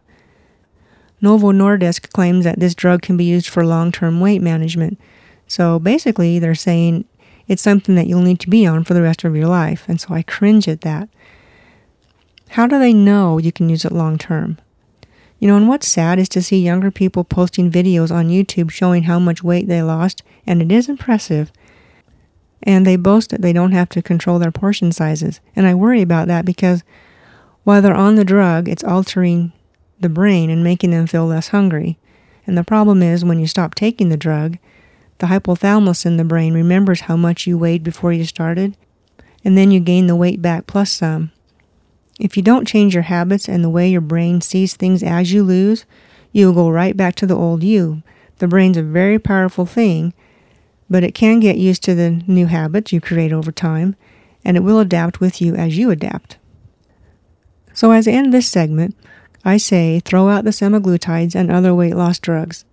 Novo 1.21 1.51
Nordisk 1.51 2.11
claims 2.11 2.43
that 2.43 2.59
this 2.59 2.75
drug 2.75 3.01
can 3.01 3.15
be 3.15 3.23
used 3.23 3.47
for 3.47 3.65
long 3.65 3.91
term 3.91 4.19
weight 4.19 4.41
management. 4.41 4.99
So 5.47 5.79
basically, 5.79 6.39
they're 6.39 6.55
saying 6.55 7.05
it's 7.47 7.61
something 7.61 7.95
that 7.95 8.07
you'll 8.07 8.21
need 8.21 8.39
to 8.41 8.49
be 8.49 8.65
on 8.65 8.83
for 8.83 8.93
the 8.93 9.01
rest 9.01 9.23
of 9.23 9.35
your 9.35 9.47
life. 9.47 9.85
And 9.87 10.01
so 10.01 10.13
I 10.13 10.23
cringe 10.23 10.67
at 10.67 10.81
that. 10.81 11.09
How 12.49 12.67
do 12.67 12.77
they 12.79 12.93
know 12.93 13.37
you 13.37 13.51
can 13.51 13.69
use 13.69 13.85
it 13.85 13.91
long 13.91 14.17
term? 14.17 14.57
You 15.43 15.49
know, 15.49 15.57
and 15.57 15.67
what's 15.67 15.89
sad 15.89 16.19
is 16.19 16.29
to 16.29 16.41
see 16.41 16.63
younger 16.63 16.89
people 16.89 17.25
posting 17.25 17.69
videos 17.69 18.11
on 18.11 18.29
YouTube 18.29 18.71
showing 18.71 19.03
how 19.03 19.19
much 19.19 19.43
weight 19.43 19.67
they 19.67 19.83
lost, 19.83 20.23
and 20.47 20.61
it 20.61 20.71
is 20.71 20.87
impressive. 20.87 21.51
And 22.61 22.87
they 22.87 22.95
boast 22.95 23.31
that 23.31 23.41
they 23.41 23.51
don't 23.51 23.73
have 23.73 23.89
to 23.89 24.01
control 24.01 24.39
their 24.39 24.53
portion 24.53 24.93
sizes. 24.93 25.41
And 25.53 25.67
I 25.67 25.73
worry 25.73 26.01
about 26.01 26.29
that 26.29 26.45
because 26.45 26.85
while 27.65 27.81
they're 27.81 27.93
on 27.93 28.15
the 28.15 28.23
drug, 28.23 28.69
it's 28.69 28.85
altering 28.85 29.51
the 29.99 30.07
brain 30.07 30.49
and 30.49 30.63
making 30.63 30.91
them 30.91 31.07
feel 31.07 31.25
less 31.25 31.49
hungry. 31.49 31.97
And 32.47 32.57
the 32.57 32.63
problem 32.63 33.03
is 33.03 33.25
when 33.25 33.39
you 33.39 33.47
stop 33.47 33.75
taking 33.75 34.07
the 34.07 34.15
drug, 34.15 34.57
the 35.17 35.27
hypothalamus 35.27 36.05
in 36.05 36.15
the 36.15 36.23
brain 36.23 36.53
remembers 36.53 37.01
how 37.01 37.17
much 37.17 37.45
you 37.45 37.57
weighed 37.57 37.83
before 37.83 38.13
you 38.13 38.23
started, 38.23 38.77
and 39.43 39.57
then 39.57 39.71
you 39.71 39.81
gain 39.81 40.07
the 40.07 40.15
weight 40.15 40.41
back 40.41 40.67
plus 40.67 40.89
some. 40.89 41.32
If 42.19 42.37
you 42.37 42.43
don't 42.43 42.67
change 42.67 42.93
your 42.93 43.03
habits 43.03 43.49
and 43.49 43.63
the 43.63 43.69
way 43.69 43.89
your 43.89 44.01
brain 44.01 44.41
sees 44.41 44.75
things 44.75 45.01
as 45.01 45.33
you 45.33 45.43
lose, 45.43 45.85
you 46.31 46.47
will 46.47 46.53
go 46.53 46.69
right 46.69 46.95
back 46.95 47.15
to 47.15 47.25
the 47.25 47.35
old 47.35 47.63
you. 47.63 48.03
The 48.37 48.47
brain's 48.47 48.77
a 48.77 48.83
very 48.83 49.19
powerful 49.19 49.65
thing, 49.65 50.13
but 50.89 51.03
it 51.03 51.15
can 51.15 51.39
get 51.39 51.57
used 51.57 51.83
to 51.83 51.95
the 51.95 52.21
new 52.27 52.47
habits 52.47 52.91
you 52.91 53.01
create 53.01 53.31
over 53.31 53.51
time, 53.51 53.95
and 54.45 54.57
it 54.57 54.61
will 54.61 54.79
adapt 54.79 55.19
with 55.19 55.41
you 55.41 55.55
as 55.55 55.77
you 55.77 55.89
adapt. 55.91 56.37
So, 57.73 57.91
as 57.91 58.07
I 58.07 58.11
end 58.11 58.33
this 58.33 58.49
segment, 58.49 58.95
I 59.43 59.57
say 59.57 59.99
throw 59.99 60.29
out 60.29 60.43
the 60.43 60.51
semaglutides 60.51 61.35
and 61.35 61.51
other 61.51 61.73
weight 61.73 61.95
loss 61.95 62.19
drugs. 62.19 62.65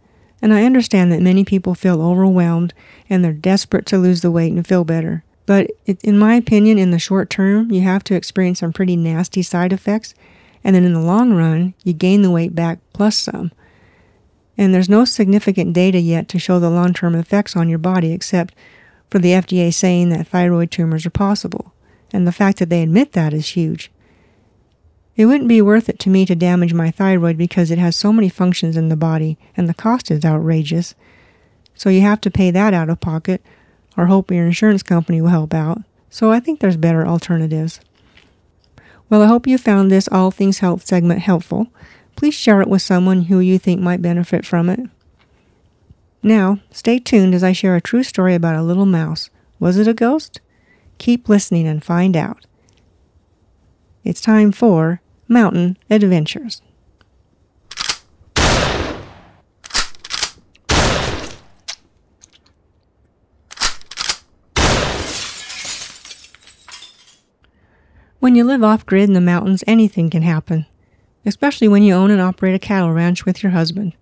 And 0.42 0.54
I 0.54 0.64
understand 0.64 1.12
that 1.12 1.20
many 1.20 1.44
people 1.44 1.74
feel 1.74 2.00
overwhelmed 2.00 2.72
and 3.08 3.24
they're 3.24 3.32
desperate 3.32 3.86
to 3.86 3.98
lose 3.98 4.22
the 4.22 4.30
weight 4.30 4.52
and 4.52 4.66
feel 4.66 4.84
better. 4.84 5.24
But 5.50 5.72
in 6.04 6.16
my 6.16 6.36
opinion, 6.36 6.78
in 6.78 6.92
the 6.92 7.00
short 7.00 7.28
term, 7.28 7.72
you 7.72 7.80
have 7.80 8.04
to 8.04 8.14
experience 8.14 8.60
some 8.60 8.72
pretty 8.72 8.94
nasty 8.94 9.42
side 9.42 9.72
effects. 9.72 10.14
And 10.62 10.76
then 10.76 10.84
in 10.84 10.92
the 10.92 11.00
long 11.00 11.32
run, 11.32 11.74
you 11.82 11.92
gain 11.92 12.22
the 12.22 12.30
weight 12.30 12.54
back 12.54 12.78
plus 12.92 13.16
some. 13.16 13.50
And 14.56 14.72
there's 14.72 14.88
no 14.88 15.04
significant 15.04 15.72
data 15.72 15.98
yet 15.98 16.28
to 16.28 16.38
show 16.38 16.60
the 16.60 16.70
long 16.70 16.94
term 16.94 17.16
effects 17.16 17.56
on 17.56 17.68
your 17.68 17.80
body 17.80 18.12
except 18.12 18.54
for 19.10 19.18
the 19.18 19.32
FDA 19.32 19.74
saying 19.74 20.10
that 20.10 20.28
thyroid 20.28 20.70
tumors 20.70 21.04
are 21.04 21.10
possible. 21.10 21.72
And 22.12 22.28
the 22.28 22.32
fact 22.32 22.60
that 22.60 22.68
they 22.68 22.84
admit 22.84 23.10
that 23.14 23.34
is 23.34 23.48
huge. 23.48 23.90
It 25.16 25.26
wouldn't 25.26 25.48
be 25.48 25.60
worth 25.60 25.88
it 25.88 25.98
to 25.98 26.10
me 26.10 26.24
to 26.26 26.36
damage 26.36 26.74
my 26.74 26.92
thyroid 26.92 27.36
because 27.36 27.72
it 27.72 27.78
has 27.78 27.96
so 27.96 28.12
many 28.12 28.28
functions 28.28 28.76
in 28.76 28.88
the 28.88 28.94
body 28.94 29.36
and 29.56 29.68
the 29.68 29.74
cost 29.74 30.12
is 30.12 30.24
outrageous. 30.24 30.94
So 31.74 31.90
you 31.90 32.02
have 32.02 32.20
to 32.20 32.30
pay 32.30 32.52
that 32.52 32.72
out 32.72 32.88
of 32.88 33.00
pocket 33.00 33.42
or 33.96 34.06
hope 34.06 34.30
your 34.30 34.46
insurance 34.46 34.82
company 34.82 35.20
will 35.20 35.28
help 35.28 35.54
out. 35.54 35.82
So 36.10 36.30
I 36.32 36.40
think 36.40 36.60
there's 36.60 36.76
better 36.76 37.06
alternatives. 37.06 37.80
Well, 39.08 39.22
I 39.22 39.26
hope 39.26 39.46
you 39.46 39.58
found 39.58 39.90
this 39.90 40.08
All 40.08 40.30
Things 40.30 40.58
Health 40.60 40.86
segment 40.86 41.20
helpful. 41.20 41.68
Please 42.16 42.34
share 42.34 42.60
it 42.60 42.68
with 42.68 42.82
someone 42.82 43.22
who 43.22 43.40
you 43.40 43.58
think 43.58 43.80
might 43.80 44.02
benefit 44.02 44.46
from 44.46 44.68
it. 44.68 44.80
Now, 46.22 46.58
stay 46.70 46.98
tuned 46.98 47.34
as 47.34 47.42
I 47.42 47.52
share 47.52 47.76
a 47.76 47.80
true 47.80 48.02
story 48.02 48.34
about 48.34 48.56
a 48.56 48.62
little 48.62 48.86
mouse. 48.86 49.30
Was 49.58 49.78
it 49.78 49.88
a 49.88 49.94
ghost? 49.94 50.40
Keep 50.98 51.28
listening 51.28 51.66
and 51.66 51.82
find 51.82 52.16
out. 52.16 52.46
It's 54.04 54.20
time 54.20 54.52
for 54.52 55.00
Mountain 55.28 55.78
Adventures. 55.88 56.62
When 68.20 68.34
you 68.34 68.44
live 68.44 68.62
off 68.62 68.84
grid 68.84 69.08
in 69.08 69.14
the 69.14 69.20
mountains, 69.22 69.64
anything 69.66 70.10
can 70.10 70.20
happen, 70.20 70.66
especially 71.24 71.68
when 71.68 71.82
you 71.82 71.94
own 71.94 72.10
and 72.10 72.20
operate 72.20 72.54
a 72.54 72.58
cattle 72.58 72.92
ranch 72.92 73.24
with 73.24 73.42
your 73.42 73.52
husband. 73.52 73.94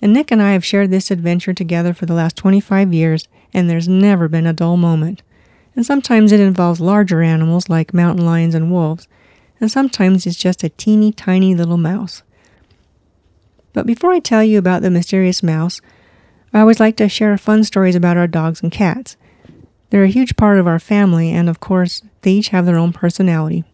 And 0.00 0.12
Nick 0.12 0.30
and 0.30 0.40
I 0.40 0.52
have 0.52 0.64
shared 0.64 0.92
this 0.92 1.10
adventure 1.10 1.52
together 1.52 1.92
for 1.92 2.06
the 2.06 2.14
last 2.14 2.36
25 2.36 2.94
years, 2.94 3.26
and 3.52 3.68
there's 3.68 3.88
never 3.88 4.28
been 4.28 4.46
a 4.46 4.52
dull 4.52 4.76
moment. 4.76 5.24
And 5.74 5.84
sometimes 5.84 6.30
it 6.30 6.38
involves 6.38 6.80
larger 6.80 7.22
animals 7.22 7.68
like 7.68 7.92
mountain 7.92 8.24
lions 8.24 8.54
and 8.54 8.70
wolves, 8.70 9.08
and 9.58 9.68
sometimes 9.68 10.26
it's 10.26 10.36
just 10.36 10.62
a 10.62 10.68
teeny 10.68 11.10
tiny 11.10 11.52
little 11.52 11.76
mouse. 11.76 12.22
But 13.72 13.84
before 13.84 14.12
I 14.12 14.20
tell 14.20 14.44
you 14.44 14.58
about 14.58 14.82
the 14.82 14.90
mysterious 14.90 15.42
mouse, 15.42 15.80
I 16.54 16.60
always 16.60 16.78
like 16.78 16.96
to 16.98 17.08
share 17.08 17.36
fun 17.36 17.64
stories 17.64 17.96
about 17.96 18.16
our 18.16 18.28
dogs 18.28 18.62
and 18.62 18.70
cats. 18.70 19.16
They're 19.90 20.04
a 20.04 20.08
huge 20.08 20.36
part 20.36 20.58
of 20.58 20.66
our 20.66 20.78
family, 20.78 21.30
and 21.30 21.48
of 21.48 21.60
course, 21.60 22.02
they 22.22 22.32
each 22.32 22.48
have 22.48 22.66
their 22.66 22.78
own 22.78 22.92
personality. 22.92 23.64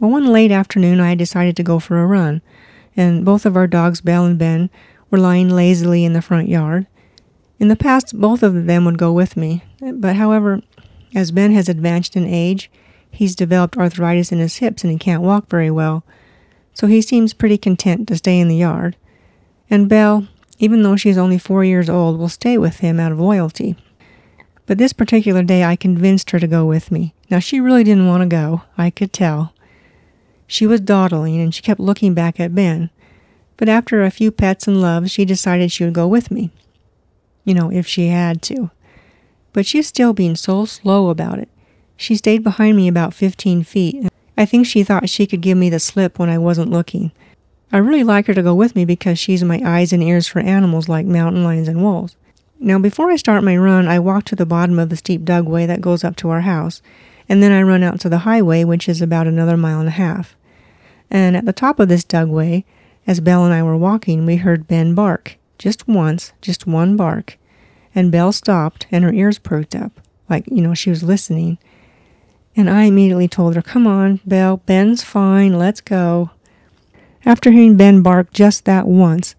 Well, 0.00 0.10
one 0.10 0.26
late 0.26 0.50
afternoon, 0.50 1.00
I 1.00 1.14
decided 1.14 1.56
to 1.56 1.62
go 1.62 1.78
for 1.78 2.02
a 2.02 2.06
run, 2.06 2.42
and 2.96 3.24
both 3.24 3.46
of 3.46 3.56
our 3.56 3.66
dogs, 3.66 4.00
Belle 4.00 4.26
and 4.26 4.38
Ben, 4.38 4.70
were 5.10 5.18
lying 5.18 5.48
lazily 5.48 6.04
in 6.04 6.12
the 6.12 6.22
front 6.22 6.48
yard. 6.48 6.86
In 7.58 7.68
the 7.68 7.76
past, 7.76 8.18
both 8.18 8.42
of 8.42 8.66
them 8.66 8.84
would 8.84 8.98
go 8.98 9.12
with 9.12 9.36
me, 9.36 9.62
but 9.80 10.16
however, 10.16 10.60
as 11.14 11.30
Ben 11.30 11.52
has 11.52 11.68
advanced 11.68 12.16
in 12.16 12.26
age, 12.26 12.70
he's 13.10 13.36
developed 13.36 13.76
arthritis 13.76 14.32
in 14.32 14.38
his 14.38 14.56
hips 14.56 14.82
and 14.82 14.92
he 14.92 14.98
can't 14.98 15.22
walk 15.22 15.48
very 15.48 15.70
well, 15.70 16.04
so 16.72 16.88
he 16.88 17.00
seems 17.00 17.32
pretty 17.32 17.56
content 17.56 18.08
to 18.08 18.16
stay 18.16 18.40
in 18.40 18.48
the 18.48 18.56
yard. 18.56 18.96
And 19.70 19.88
Belle, 19.88 20.26
even 20.58 20.82
though 20.82 20.96
she's 20.96 21.16
only 21.16 21.38
four 21.38 21.64
years 21.64 21.88
old, 21.88 22.18
will 22.18 22.28
stay 22.28 22.58
with 22.58 22.78
him 22.78 22.98
out 22.98 23.12
of 23.12 23.20
loyalty. 23.20 23.76
But 24.66 24.78
this 24.78 24.92
particular 24.92 25.42
day 25.42 25.64
I 25.64 25.76
convinced 25.76 26.30
her 26.30 26.40
to 26.40 26.46
go 26.46 26.64
with 26.64 26.90
me. 26.90 27.14
Now 27.30 27.38
she 27.38 27.60
really 27.60 27.84
didn't 27.84 28.06
want 28.06 28.22
to 28.22 28.26
go, 28.28 28.62
I 28.78 28.90
could 28.90 29.12
tell. 29.12 29.52
She 30.46 30.66
was 30.66 30.80
dawdling 30.80 31.40
and 31.40 31.54
she 31.54 31.62
kept 31.62 31.80
looking 31.80 32.14
back 32.14 32.40
at 32.40 32.54
Ben. 32.54 32.90
But 33.56 33.68
after 33.68 34.02
a 34.02 34.10
few 34.10 34.30
pets 34.30 34.66
and 34.66 34.80
loves, 34.80 35.10
she 35.10 35.24
decided 35.24 35.70
she 35.70 35.84
would 35.84 35.94
go 35.94 36.08
with 36.08 36.30
me. 36.30 36.50
You 37.44 37.54
know, 37.54 37.70
if 37.70 37.86
she 37.86 38.08
had 38.08 38.42
to. 38.42 38.70
But 39.52 39.66
she's 39.66 39.86
still 39.86 40.12
being 40.12 40.34
so 40.34 40.64
slow 40.64 41.10
about 41.10 41.38
it. 41.38 41.48
She 41.96 42.16
stayed 42.16 42.42
behind 42.42 42.76
me 42.76 42.88
about 42.88 43.14
15 43.14 43.62
feet. 43.62 44.08
I 44.36 44.44
think 44.46 44.66
she 44.66 44.82
thought 44.82 45.08
she 45.08 45.26
could 45.26 45.40
give 45.40 45.56
me 45.56 45.70
the 45.70 45.78
slip 45.78 46.18
when 46.18 46.28
I 46.28 46.38
wasn't 46.38 46.70
looking. 46.70 47.12
I 47.72 47.78
really 47.78 48.02
like 48.02 48.26
her 48.26 48.34
to 48.34 48.42
go 48.42 48.54
with 48.54 48.74
me 48.74 48.84
because 48.84 49.18
she's 49.18 49.44
my 49.44 49.60
eyes 49.64 49.92
and 49.92 50.02
ears 50.02 50.26
for 50.26 50.40
animals 50.40 50.88
like 50.88 51.06
mountain 51.06 51.44
lions 51.44 51.68
and 51.68 51.82
wolves. 51.82 52.16
Now, 52.60 52.78
before 52.78 53.10
I 53.10 53.16
start 53.16 53.44
my 53.44 53.56
run, 53.56 53.88
I 53.88 53.98
walk 53.98 54.24
to 54.26 54.36
the 54.36 54.46
bottom 54.46 54.78
of 54.78 54.88
the 54.88 54.96
steep 54.96 55.22
dugway 55.22 55.66
that 55.66 55.80
goes 55.80 56.04
up 56.04 56.16
to 56.16 56.30
our 56.30 56.42
house, 56.42 56.82
and 57.28 57.42
then 57.42 57.52
I 57.52 57.62
run 57.62 57.82
out 57.82 58.00
to 58.00 58.08
the 58.08 58.18
highway, 58.18 58.64
which 58.64 58.88
is 58.88 59.02
about 59.02 59.26
another 59.26 59.56
mile 59.56 59.80
and 59.80 59.88
a 59.88 59.92
half. 59.92 60.36
And 61.10 61.36
at 61.36 61.44
the 61.44 61.52
top 61.52 61.78
of 61.78 61.88
this 61.88 62.04
dugway, 62.04 62.64
as 63.06 63.20
Belle 63.20 63.44
and 63.44 63.52
I 63.52 63.62
were 63.62 63.76
walking, 63.76 64.24
we 64.24 64.36
heard 64.36 64.68
Ben 64.68 64.94
bark. 64.94 65.36
Just 65.58 65.86
once, 65.86 66.32
just 66.40 66.66
one 66.66 66.96
bark. 66.96 67.38
And 67.94 68.10
Belle 68.10 68.32
stopped, 68.32 68.86
and 68.90 69.04
her 69.04 69.12
ears 69.12 69.38
perked 69.38 69.74
up, 69.74 70.00
like, 70.28 70.46
you 70.50 70.62
know, 70.62 70.74
she 70.74 70.90
was 70.90 71.02
listening. 71.02 71.58
And 72.56 72.70
I 72.70 72.84
immediately 72.84 73.28
told 73.28 73.56
her, 73.56 73.62
Come 73.62 73.86
on, 73.86 74.20
Belle, 74.24 74.58
Ben's 74.58 75.02
fine, 75.02 75.58
let's 75.58 75.80
go. 75.80 76.30
After 77.24 77.50
hearing 77.50 77.76
Ben 77.76 78.02
bark 78.02 78.32
just 78.32 78.64
that 78.64 78.86
once, 78.86 79.34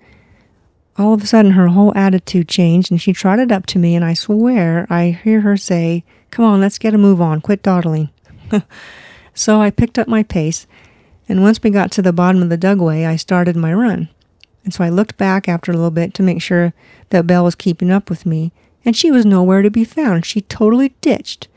all 0.97 1.13
of 1.13 1.23
a 1.23 1.27
sudden 1.27 1.51
her 1.51 1.67
whole 1.67 1.93
attitude 1.95 2.47
changed 2.47 2.91
and 2.91 3.01
she 3.01 3.13
trotted 3.13 3.51
up 3.51 3.65
to 3.67 3.79
me 3.79 3.95
and 3.95 4.05
I 4.05 4.13
swear 4.13 4.87
I 4.89 5.19
hear 5.23 5.41
her 5.41 5.57
say, 5.57 6.03
Come 6.31 6.45
on, 6.45 6.61
let's 6.61 6.77
get 6.77 6.93
a 6.93 6.97
move 6.97 7.21
on, 7.21 7.41
quit 7.41 7.63
dawdling. 7.63 8.09
so 9.33 9.61
I 9.61 9.71
picked 9.71 9.99
up 9.99 10.07
my 10.07 10.23
pace 10.23 10.67
and 11.27 11.41
once 11.41 11.61
we 11.61 11.69
got 11.69 11.91
to 11.93 12.01
the 12.01 12.13
bottom 12.13 12.41
of 12.41 12.49
the 12.49 12.57
dugway, 12.57 13.05
I 13.05 13.15
started 13.15 13.55
my 13.55 13.73
run. 13.73 14.09
And 14.63 14.73
so 14.73 14.83
I 14.83 14.89
looked 14.89 15.17
back 15.17 15.47
after 15.47 15.71
a 15.71 15.75
little 15.75 15.91
bit 15.91 16.13
to 16.15 16.23
make 16.23 16.41
sure 16.41 16.73
that 17.09 17.27
Belle 17.27 17.43
was 17.43 17.55
keeping 17.55 17.91
up 17.91 18.09
with 18.09 18.25
me, 18.25 18.51
and 18.83 18.95
she 18.95 19.11
was 19.11 19.25
nowhere 19.25 19.61
to 19.61 19.71
be 19.71 19.83
found. 19.83 20.25
She 20.25 20.41
totally 20.41 20.89
ditched. 21.01 21.47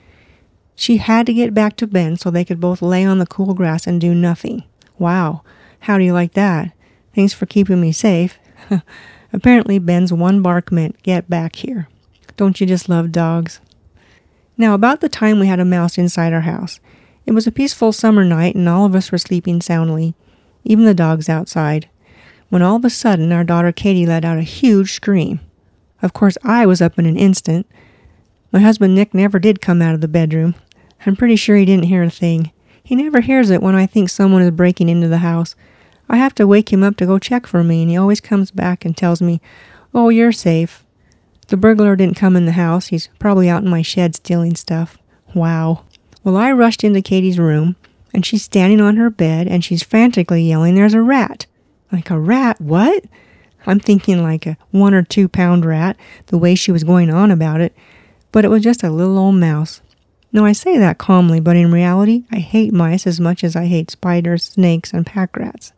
She 0.75 0.99
had 0.99 1.27
to 1.27 1.35
get 1.35 1.55
back 1.55 1.77
to 1.79 1.87
Ben 1.87 2.17
so 2.17 2.31
they 2.31 2.45
could 2.45 2.61
both 2.61 2.83
lay 2.83 3.05
on 3.05 3.19
the 3.19 3.27
cool 3.27 3.55
grass 3.55 3.87
and 3.87 4.01
do 4.01 4.15
nothing. 4.15 4.63
Wow, 4.99 5.43
how 5.81 5.99
do 5.99 6.05
you 6.05 6.13
like 6.13 6.35
that? 6.35 6.73
Thanks 7.15 7.33
for 7.33 7.47
keeping 7.47 7.81
me 7.81 7.93
safe. 7.93 8.39
Apparently, 9.33 9.79
Ben's 9.79 10.13
one 10.13 10.43
bark 10.43 10.73
meant, 10.73 11.03
Get 11.03 11.29
back 11.29 11.57
here. 11.57 11.89
Don't 12.37 12.61
you 12.61 12.67
just 12.67 12.89
love 12.89 13.13
dogs? 13.13 13.61
Now, 14.57 14.75
about 14.75 15.01
the 15.01 15.09
time 15.09 15.39
we 15.39 15.47
had 15.47 15.61
a 15.61 15.65
mouse 15.65 15.99
inside 15.99 16.33
our 16.33 16.43
house, 16.43 16.81
it 17.27 17.33
was 17.33 17.47
a 17.47 17.53
peaceful 17.53 17.93
summer 17.93 18.25
night 18.25 18.55
and 18.55 18.69
all 18.69 18.85
of 18.85 18.95
us 18.95 19.13
were 19.13 19.19
sleeping 19.19 19.61
soundly, 19.61 20.15
even 20.65 20.85
the 20.85 20.95
dogs 20.95 21.29
outside, 21.29 21.89
when 22.49 22.63
all 22.63 22.77
of 22.77 22.85
a 22.85 22.91
sudden 22.91 23.31
our 23.33 23.45
daughter 23.45 23.71
Katie 23.71 24.07
let 24.07 24.25
out 24.25 24.39
a 24.39 24.43
huge 24.43 24.93
scream. 24.93 25.41
Of 26.01 26.13
course, 26.13 26.39
I 26.43 26.65
was 26.65 26.81
up 26.81 26.99
in 26.99 27.07
an 27.07 27.17
instant. 27.17 27.67
My 28.51 28.61
husband 28.61 28.95
Nick 28.95 29.13
never 29.13 29.39
did 29.39 29.61
come 29.61 29.83
out 29.83 29.95
of 29.95 30.01
the 30.01 30.09
bedroom. 30.09 30.55
I'm 31.05 31.17
pretty 31.17 31.37
sure 31.37 31.57
he 31.57 31.65
didn't 31.65 31.85
hear 31.85 32.03
a 32.03 32.11
thing. 32.11 32.51
He 32.83 32.97
never 32.97 33.21
hears 33.21 33.51
it 33.51 33.63
when 33.63 33.75
I 33.75 33.87
think 33.87 34.09
someone 34.09 34.43
is 34.43 34.51
breaking 34.51 34.89
into 34.89 35.09
the 35.09 35.19
house. 35.19 35.55
I 36.09 36.17
have 36.17 36.35
to 36.37 36.47
wake 36.47 36.73
him 36.73 36.83
up 36.83 36.97
to 36.97 37.07
go 37.07 37.19
check 37.19 37.47
for 37.47 37.63
me, 37.63 37.83
and 37.83 37.91
he 37.91 37.97
always 37.97 38.21
comes 38.21 38.51
back 38.51 38.85
and 38.85 38.97
tells 38.97 39.21
me, 39.21 39.41
Oh, 39.95 40.09
you're 40.09 40.33
safe. 40.33 40.85
The 41.49 41.57
burglar 41.57 41.97
didn't 41.97 42.17
come 42.17 42.37
in 42.37 42.47
the 42.47 42.53
house. 42.53 42.89
He's 42.89 43.09
probably 43.19 43.49
out 43.49 43.63
in 43.63 43.71
my 43.71 43.83
shed 43.83 44.15
stealing 44.15 44.55
stuff. 44.55 44.99
Wow. 45.35 45.85
Well, 46.23 46.37
I 46.37 46.53
rushed 46.53 46.85
into 46.85 47.03
Katie's 47.03 47.39
room, 47.39 47.77
and 48.13 48.25
she's 48.25 48.43
standing 48.43 48.81
on 48.81 48.97
her 48.97 49.11
bed, 49.11 49.49
and 49.49 49.65
she's 49.65 49.83
frantically 49.83 50.43
yelling, 50.43 50.75
There's 50.75 50.95
a 50.95 51.03
rat. 51.03 51.47
Like 51.91 52.11
a 52.11 52.19
rat? 52.19 52.61
What? 52.61 53.05
I'm 53.67 53.81
thinking 53.81 54.23
like 54.23 54.47
a 54.47 54.57
one 54.71 54.95
or 54.95 55.03
two 55.03 55.29
pound 55.29 55.65
rat, 55.65 55.97
the 56.27 56.39
way 56.39 56.55
she 56.55 56.73
was 56.73 56.85
going 56.85 57.11
on 57.11 57.31
about 57.31 57.61
it, 57.61 57.75
but 58.33 58.45
it 58.45 58.49
was 58.49 58.63
just 58.63 58.83
a 58.83 58.91
little 58.91 59.19
old 59.19 59.35
mouse. 59.37 59.81
Now, 60.33 60.45
I 60.45 60.53
say 60.53 60.77
that 60.79 60.99
calmly, 60.99 61.41
but 61.41 61.57
in 61.57 61.73
reality, 61.73 62.25
I 62.31 62.39
hate 62.39 62.73
mice 62.73 63.07
as 63.07 63.19
much 63.19 63.43
as 63.43 63.57
I 63.57 63.65
hate 63.67 63.91
spiders, 63.91 64.45
snakes, 64.45 64.93
and 64.93 65.07
pack 65.07 65.35
rats. 65.37 65.73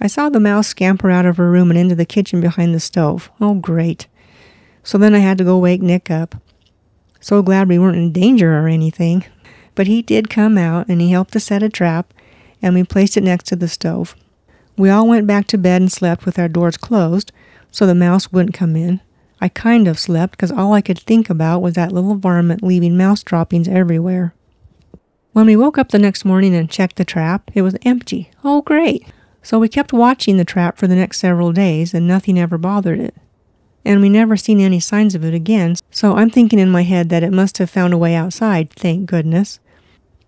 I 0.00 0.06
saw 0.06 0.28
the 0.28 0.40
mouse 0.40 0.68
scamper 0.68 1.10
out 1.10 1.26
of 1.26 1.38
her 1.38 1.50
room 1.50 1.70
and 1.70 1.78
into 1.78 1.94
the 1.94 2.04
kitchen 2.04 2.40
behind 2.40 2.74
the 2.74 2.80
stove. 2.80 3.30
Oh, 3.40 3.54
great. 3.54 4.06
So 4.82 4.98
then 4.98 5.14
I 5.14 5.20
had 5.20 5.38
to 5.38 5.44
go 5.44 5.58
wake 5.58 5.82
Nick 5.82 6.10
up. 6.10 6.34
So 7.20 7.42
glad 7.42 7.68
we 7.68 7.78
weren't 7.78 7.96
in 7.96 8.12
danger 8.12 8.58
or 8.58 8.68
anything. 8.68 9.24
But 9.74 9.86
he 9.86 10.02
did 10.02 10.30
come 10.30 10.56
out 10.58 10.88
and 10.88 11.00
he 11.00 11.10
helped 11.10 11.32
to 11.32 11.40
set 11.40 11.62
a 11.62 11.68
trap, 11.68 12.12
and 12.62 12.74
we 12.74 12.84
placed 12.84 13.16
it 13.16 13.22
next 13.22 13.46
to 13.48 13.56
the 13.56 13.68
stove. 13.68 14.14
We 14.76 14.90
all 14.90 15.08
went 15.08 15.26
back 15.26 15.46
to 15.48 15.58
bed 15.58 15.80
and 15.80 15.90
slept 15.90 16.26
with 16.26 16.38
our 16.38 16.48
doors 16.48 16.76
closed 16.76 17.32
so 17.70 17.86
the 17.86 17.94
mouse 17.94 18.30
wouldn't 18.30 18.54
come 18.54 18.76
in. 18.76 19.00
I 19.40 19.48
kind 19.48 19.88
of 19.88 19.98
slept 19.98 20.32
because 20.32 20.52
all 20.52 20.72
I 20.72 20.80
could 20.80 20.98
think 20.98 21.28
about 21.28 21.60
was 21.60 21.74
that 21.74 21.92
little 21.92 22.14
varmint 22.14 22.62
leaving 22.62 22.96
mouse 22.96 23.22
droppings 23.22 23.68
everywhere. 23.68 24.34
When 25.32 25.46
we 25.46 25.56
woke 25.56 25.76
up 25.76 25.90
the 25.90 25.98
next 25.98 26.24
morning 26.24 26.54
and 26.54 26.70
checked 26.70 26.96
the 26.96 27.04
trap, 27.04 27.50
it 27.54 27.62
was 27.62 27.76
empty. 27.82 28.30
Oh, 28.42 28.62
great! 28.62 29.06
So 29.46 29.60
we 29.60 29.68
kept 29.68 29.92
watching 29.92 30.38
the 30.38 30.44
trap 30.44 30.76
for 30.76 30.88
the 30.88 30.96
next 30.96 31.20
several 31.20 31.52
days 31.52 31.94
and 31.94 32.04
nothing 32.04 32.36
ever 32.36 32.58
bothered 32.58 32.98
it. 32.98 33.14
And 33.84 34.00
we 34.00 34.08
never 34.08 34.36
seen 34.36 34.58
any 34.58 34.80
signs 34.80 35.14
of 35.14 35.24
it 35.24 35.34
again, 35.34 35.76
so 35.88 36.16
I'm 36.16 36.30
thinking 36.30 36.58
in 36.58 36.68
my 36.68 36.82
head 36.82 37.10
that 37.10 37.22
it 37.22 37.32
must 37.32 37.58
have 37.58 37.70
found 37.70 37.94
a 37.94 37.98
way 37.98 38.16
outside, 38.16 38.70
thank 38.70 39.08
goodness. 39.08 39.60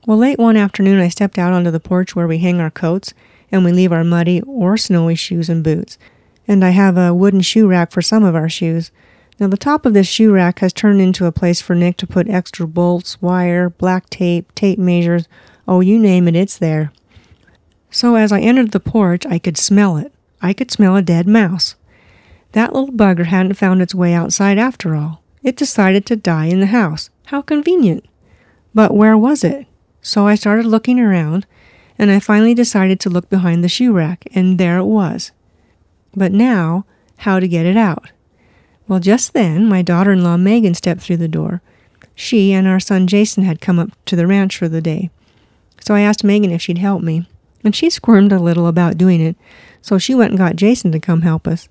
Well, 0.06 0.18
late 0.18 0.38
one 0.38 0.56
afternoon, 0.56 1.00
I 1.00 1.08
stepped 1.08 1.36
out 1.36 1.52
onto 1.52 1.72
the 1.72 1.80
porch 1.80 2.14
where 2.14 2.28
we 2.28 2.38
hang 2.38 2.60
our 2.60 2.70
coats 2.70 3.12
and 3.50 3.64
we 3.64 3.72
leave 3.72 3.90
our 3.90 4.04
muddy 4.04 4.40
or 4.42 4.76
snowy 4.76 5.16
shoes 5.16 5.48
and 5.48 5.64
boots. 5.64 5.98
And 6.46 6.64
I 6.64 6.70
have 6.70 6.96
a 6.96 7.12
wooden 7.12 7.40
shoe 7.40 7.66
rack 7.66 7.90
for 7.90 8.00
some 8.00 8.22
of 8.22 8.36
our 8.36 8.48
shoes. 8.48 8.92
Now, 9.40 9.48
the 9.48 9.56
top 9.56 9.84
of 9.84 9.94
this 9.94 10.06
shoe 10.06 10.32
rack 10.32 10.60
has 10.60 10.72
turned 10.72 11.00
into 11.00 11.26
a 11.26 11.32
place 11.32 11.60
for 11.60 11.74
Nick 11.74 11.96
to 11.96 12.06
put 12.06 12.30
extra 12.30 12.68
bolts, 12.68 13.20
wire, 13.20 13.68
black 13.68 14.08
tape, 14.10 14.54
tape 14.54 14.78
measures 14.78 15.26
oh, 15.66 15.80
you 15.80 15.98
name 15.98 16.28
it, 16.28 16.36
it's 16.36 16.56
there. 16.56 16.92
So 17.90 18.16
as 18.16 18.32
I 18.32 18.40
entered 18.40 18.72
the 18.72 18.80
porch, 18.80 19.24
I 19.26 19.38
could 19.38 19.56
smell 19.56 19.96
it. 19.96 20.12
I 20.42 20.52
could 20.52 20.70
smell 20.70 20.96
a 20.96 21.02
dead 21.02 21.26
mouse. 21.26 21.74
That 22.52 22.72
little 22.72 22.92
bugger 22.92 23.26
hadn't 23.26 23.54
found 23.54 23.82
its 23.82 23.94
way 23.94 24.14
outside 24.14 24.58
after 24.58 24.94
all. 24.94 25.22
It 25.42 25.56
decided 25.56 26.06
to 26.06 26.16
die 26.16 26.46
in 26.46 26.60
the 26.60 26.66
house. 26.66 27.10
How 27.26 27.42
convenient. 27.42 28.04
But 28.74 28.94
where 28.94 29.16
was 29.16 29.44
it? 29.44 29.66
So 30.02 30.26
I 30.26 30.34
started 30.34 30.66
looking 30.66 31.00
around, 31.00 31.46
and 31.98 32.10
I 32.10 32.20
finally 32.20 32.54
decided 32.54 33.00
to 33.00 33.10
look 33.10 33.28
behind 33.28 33.64
the 33.64 33.68
shoe 33.68 33.92
rack, 33.92 34.26
and 34.34 34.58
there 34.58 34.78
it 34.78 34.84
was. 34.84 35.32
But 36.14 36.32
now, 36.32 36.84
how 37.18 37.40
to 37.40 37.48
get 37.48 37.66
it 37.66 37.76
out? 37.76 38.10
Well, 38.86 39.00
just 39.00 39.32
then, 39.32 39.68
my 39.68 39.82
daughter 39.82 40.12
in 40.12 40.22
law 40.22 40.36
Megan 40.36 40.74
stepped 40.74 41.00
through 41.00 41.18
the 41.18 41.28
door. 41.28 41.60
She 42.14 42.52
and 42.52 42.66
our 42.66 42.80
son 42.80 43.06
Jason 43.06 43.44
had 43.44 43.60
come 43.60 43.78
up 43.78 43.90
to 44.06 44.16
the 44.16 44.26
ranch 44.26 44.56
for 44.56 44.68
the 44.68 44.80
day. 44.80 45.10
So 45.80 45.94
I 45.94 46.00
asked 46.00 46.24
Megan 46.24 46.50
if 46.50 46.62
she'd 46.62 46.78
help 46.78 47.02
me 47.02 47.26
and 47.68 47.76
she 47.76 47.90
squirmed 47.90 48.32
a 48.32 48.38
little 48.38 48.66
about 48.66 48.96
doing 48.96 49.20
it, 49.20 49.36
so 49.82 49.98
she 49.98 50.14
went 50.14 50.30
and 50.30 50.38
got 50.38 50.56
Jason 50.56 50.90
to 50.90 50.98
come 50.98 51.20
help 51.20 51.46
us. 51.46 51.68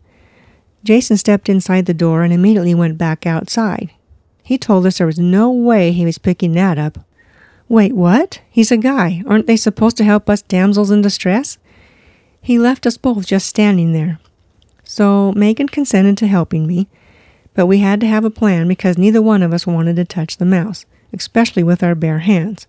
Jason 0.83 1.17
stepped 1.17 1.49
inside 1.49 1.87
the 1.87 1.93
door 1.93 2.21
and 2.21 2.31
immediately 2.31 2.75
went 2.75 2.99
back 2.99 3.25
outside. 3.25 3.89
He 4.43 4.59
told 4.59 4.85
us 4.85 4.99
there 4.99 5.07
was 5.07 5.17
no 5.17 5.49
way 5.49 5.91
he 5.91 6.05
was 6.05 6.19
picking 6.19 6.53
that 6.53 6.77
up. 6.77 6.99
Wait, 7.67 7.93
what? 7.93 8.41
He's 8.47 8.71
a 8.71 8.77
guy. 8.77 9.23
Aren't 9.25 9.47
they 9.47 9.57
supposed 9.57 9.97
to 9.97 10.03
help 10.03 10.29
us 10.29 10.43
damsels 10.43 10.91
in 10.91 11.01
distress? 11.01 11.57
He 12.43 12.59
left 12.59 12.85
us 12.85 12.97
both 12.97 13.25
just 13.25 13.47
standing 13.47 13.93
there. 13.93 14.19
So 14.83 15.31
Megan 15.31 15.67
consented 15.67 16.15
to 16.19 16.27
helping 16.27 16.67
me, 16.67 16.89
but 17.55 17.65
we 17.65 17.79
had 17.79 17.99
to 18.01 18.07
have 18.07 18.23
a 18.23 18.29
plan 18.29 18.67
because 18.67 18.99
neither 18.99 19.19
one 19.19 19.41
of 19.41 19.51
us 19.51 19.65
wanted 19.65 19.95
to 19.95 20.05
touch 20.05 20.37
the 20.37 20.45
mouse, 20.45 20.85
especially 21.11 21.63
with 21.63 21.81
our 21.81 21.95
bare 21.95 22.19
hands. 22.19 22.67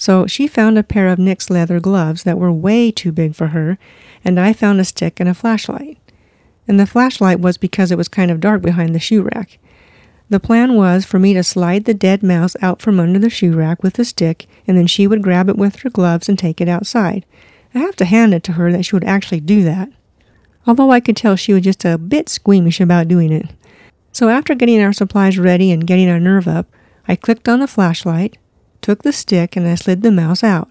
So 0.00 0.26
she 0.26 0.46
found 0.46 0.78
a 0.78 0.82
pair 0.82 1.08
of 1.08 1.18
Nick's 1.18 1.50
leather 1.50 1.78
gloves 1.78 2.22
that 2.22 2.38
were 2.38 2.50
way 2.50 2.90
too 2.90 3.12
big 3.12 3.34
for 3.34 3.48
her, 3.48 3.76
and 4.24 4.40
I 4.40 4.54
found 4.54 4.80
a 4.80 4.84
stick 4.84 5.20
and 5.20 5.28
a 5.28 5.34
flashlight. 5.34 5.98
And 6.66 6.80
the 6.80 6.86
flashlight 6.86 7.38
was 7.38 7.58
because 7.58 7.92
it 7.92 7.98
was 7.98 8.08
kind 8.08 8.30
of 8.30 8.40
dark 8.40 8.62
behind 8.62 8.94
the 8.94 8.98
shoe 8.98 9.20
rack. 9.20 9.58
The 10.30 10.40
plan 10.40 10.74
was 10.74 11.04
for 11.04 11.18
me 11.18 11.34
to 11.34 11.44
slide 11.44 11.84
the 11.84 11.92
dead 11.92 12.22
mouse 12.22 12.56
out 12.62 12.80
from 12.80 12.98
under 12.98 13.18
the 13.18 13.28
shoe 13.28 13.54
rack 13.54 13.82
with 13.82 13.94
the 13.94 14.06
stick, 14.06 14.46
and 14.66 14.74
then 14.74 14.86
she 14.86 15.06
would 15.06 15.22
grab 15.22 15.50
it 15.50 15.58
with 15.58 15.76
her 15.80 15.90
gloves 15.90 16.30
and 16.30 16.38
take 16.38 16.62
it 16.62 16.68
outside. 16.68 17.26
I 17.74 17.80
have 17.80 17.96
to 17.96 18.06
hand 18.06 18.32
it 18.32 18.42
to 18.44 18.52
her 18.52 18.72
that 18.72 18.86
she 18.86 18.96
would 18.96 19.04
actually 19.04 19.40
do 19.40 19.62
that. 19.64 19.90
Although 20.66 20.92
I 20.92 21.00
could 21.00 21.16
tell 21.16 21.36
she 21.36 21.52
was 21.52 21.62
just 21.62 21.84
a 21.84 21.98
bit 21.98 22.30
squeamish 22.30 22.80
about 22.80 23.08
doing 23.08 23.32
it. 23.32 23.50
So 24.12 24.30
after 24.30 24.54
getting 24.54 24.80
our 24.80 24.94
supplies 24.94 25.38
ready 25.38 25.70
and 25.70 25.86
getting 25.86 26.08
our 26.08 26.18
nerve 26.18 26.48
up, 26.48 26.68
I 27.06 27.16
clicked 27.16 27.50
on 27.50 27.60
the 27.60 27.66
flashlight, 27.66 28.38
took 28.82 29.02
the 29.02 29.12
stick, 29.12 29.56
and 29.56 29.66
I 29.66 29.74
slid 29.74 30.02
the 30.02 30.10
mouse 30.10 30.42
out. 30.42 30.70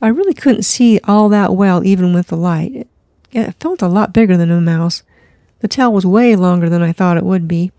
I 0.00 0.08
really 0.08 0.34
couldn't 0.34 0.62
see 0.62 1.00
all 1.04 1.28
that 1.30 1.54
well 1.54 1.84
even 1.84 2.14
with 2.14 2.28
the 2.28 2.36
light. 2.36 2.86
It, 3.32 3.54
felt 3.60 3.82
a 3.82 3.88
lot 3.88 4.12
bigger 4.12 4.36
than 4.36 4.50
a 4.50 4.60
mouse. 4.60 5.02
The 5.60 5.68
tail 5.68 5.92
was 5.92 6.06
way 6.06 6.36
longer 6.36 6.68
than 6.68 6.82
I 6.82 6.92
thought 6.92 7.16
it 7.16 7.24
would 7.24 7.48
be. 7.48 7.72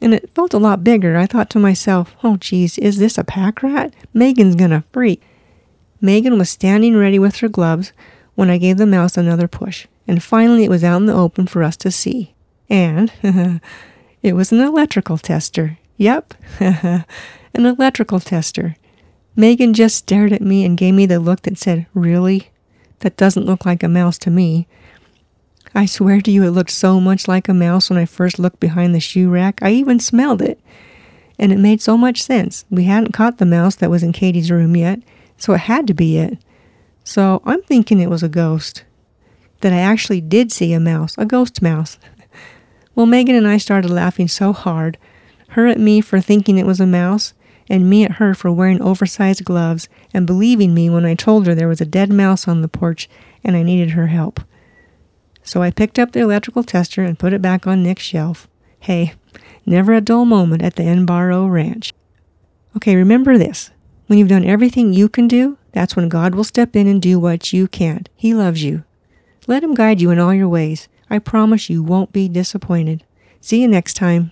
And 0.00 0.14
it 0.14 0.30
felt 0.34 0.54
a 0.54 0.58
lot 0.58 0.84
bigger. 0.84 1.16
I 1.16 1.26
thought 1.26 1.50
to 1.50 1.58
myself, 1.58 2.14
oh 2.22 2.36
geez, 2.36 2.78
is 2.78 2.98
this 2.98 3.18
a 3.18 3.24
pack 3.24 3.62
rat? 3.62 3.92
Megan's 4.14 4.54
gonna 4.54 4.84
freak. 4.92 5.22
Megan 6.00 6.38
was 6.38 6.48
standing 6.48 6.96
ready 6.96 7.18
with 7.18 7.36
her 7.36 7.48
gloves 7.48 7.92
when 8.36 8.50
I 8.50 8.58
gave 8.58 8.76
the 8.76 8.86
mouse 8.86 9.16
another 9.16 9.48
push, 9.48 9.88
and 10.06 10.22
finally 10.22 10.64
it 10.64 10.70
was 10.70 10.84
out 10.84 10.98
in 10.98 11.06
the 11.06 11.12
open 11.12 11.48
for 11.48 11.64
us 11.64 11.76
to 11.78 11.90
see. 11.90 12.34
And 12.70 13.12
it 14.22 14.34
was 14.34 14.52
an 14.52 14.60
electrical 14.60 15.18
tester. 15.18 15.78
Yep, 15.96 16.34
an 17.54 17.66
electrical 17.66 18.20
tester. 18.20 18.76
Megan 19.36 19.72
just 19.72 19.96
stared 19.96 20.32
at 20.32 20.42
me 20.42 20.64
and 20.64 20.76
gave 20.76 20.94
me 20.94 21.06
the 21.06 21.20
look 21.20 21.42
that 21.42 21.58
said, 21.58 21.86
Really? 21.94 22.50
That 23.00 23.16
doesn't 23.16 23.46
look 23.46 23.64
like 23.64 23.82
a 23.82 23.88
mouse 23.88 24.18
to 24.18 24.30
me. 24.30 24.66
I 25.74 25.86
swear 25.86 26.20
to 26.20 26.30
you, 26.30 26.42
it 26.44 26.50
looked 26.50 26.70
so 26.70 27.00
much 27.00 27.28
like 27.28 27.48
a 27.48 27.54
mouse 27.54 27.88
when 27.88 27.98
I 27.98 28.04
first 28.04 28.38
looked 28.38 28.58
behind 28.58 28.94
the 28.94 29.00
shoe 29.00 29.30
rack. 29.30 29.62
I 29.62 29.70
even 29.70 30.00
smelled 30.00 30.42
it. 30.42 30.60
And 31.38 31.52
it 31.52 31.58
made 31.58 31.80
so 31.80 31.96
much 31.96 32.22
sense. 32.22 32.64
We 32.68 32.84
hadn't 32.84 33.12
caught 33.12 33.38
the 33.38 33.46
mouse 33.46 33.76
that 33.76 33.90
was 33.90 34.02
in 34.02 34.12
Katie's 34.12 34.50
room 34.50 34.74
yet, 34.74 35.00
so 35.36 35.52
it 35.52 35.60
had 35.60 35.86
to 35.86 35.94
be 35.94 36.18
it. 36.18 36.38
So 37.04 37.42
I'm 37.44 37.62
thinking 37.62 38.00
it 38.00 38.10
was 38.10 38.24
a 38.24 38.28
ghost. 38.28 38.82
That 39.60 39.72
I 39.72 39.78
actually 39.78 40.20
did 40.20 40.50
see 40.52 40.72
a 40.72 40.80
mouse, 40.80 41.16
a 41.16 41.24
ghost 41.24 41.62
mouse. 41.62 41.98
well, 42.94 43.06
Megan 43.06 43.36
and 43.36 43.46
I 43.46 43.58
started 43.58 43.90
laughing 43.90 44.26
so 44.26 44.52
hard, 44.52 44.98
her 45.50 45.66
at 45.66 45.78
me 45.78 46.00
for 46.00 46.20
thinking 46.20 46.58
it 46.58 46.66
was 46.66 46.80
a 46.80 46.86
mouse, 46.86 47.34
and 47.68 47.88
me 47.88 48.04
at 48.04 48.12
her 48.12 48.34
for 48.34 48.50
wearing 48.50 48.80
oversized 48.80 49.44
gloves 49.44 49.88
and 50.14 50.26
believing 50.26 50.74
me 50.74 50.88
when 50.88 51.04
I 51.04 51.14
told 51.14 51.46
her 51.46 51.54
there 51.54 51.68
was 51.68 51.80
a 51.80 51.86
dead 51.86 52.10
mouse 52.10 52.48
on 52.48 52.62
the 52.62 52.68
porch 52.68 53.08
and 53.44 53.56
I 53.56 53.62
needed 53.62 53.90
her 53.90 54.08
help. 54.08 54.40
So 55.42 55.62
I 55.62 55.70
picked 55.70 55.98
up 55.98 56.12
the 56.12 56.20
electrical 56.20 56.62
tester 56.62 57.02
and 57.02 57.18
put 57.18 57.32
it 57.32 57.42
back 57.42 57.66
on 57.66 57.82
Nick's 57.82 58.02
shelf. 58.02 58.48
Hey, 58.80 59.14
never 59.64 59.94
a 59.94 60.00
dull 60.00 60.24
moment 60.24 60.62
at 60.62 60.76
the 60.76 60.82
Enbaro 60.82 61.50
Ranch. 61.50 61.92
Okay, 62.76 62.96
remember 62.96 63.38
this. 63.38 63.70
When 64.06 64.18
you've 64.18 64.28
done 64.28 64.44
everything 64.44 64.92
you 64.92 65.08
can 65.08 65.28
do, 65.28 65.58
that's 65.72 65.96
when 65.96 66.08
God 66.08 66.34
will 66.34 66.44
step 66.44 66.76
in 66.76 66.86
and 66.86 67.00
do 67.00 67.18
what 67.18 67.52
you 67.52 67.68
can't. 67.68 68.08
He 68.14 68.34
loves 68.34 68.62
you. 68.62 68.84
Let 69.46 69.62
Him 69.62 69.74
guide 69.74 70.00
you 70.00 70.10
in 70.10 70.18
all 70.18 70.34
your 70.34 70.48
ways. 70.48 70.88
I 71.10 71.18
promise 71.18 71.70
you 71.70 71.82
won't 71.82 72.12
be 72.12 72.28
disappointed. 72.28 73.04
See 73.40 73.62
you 73.62 73.68
next 73.68 73.94
time. 73.94 74.30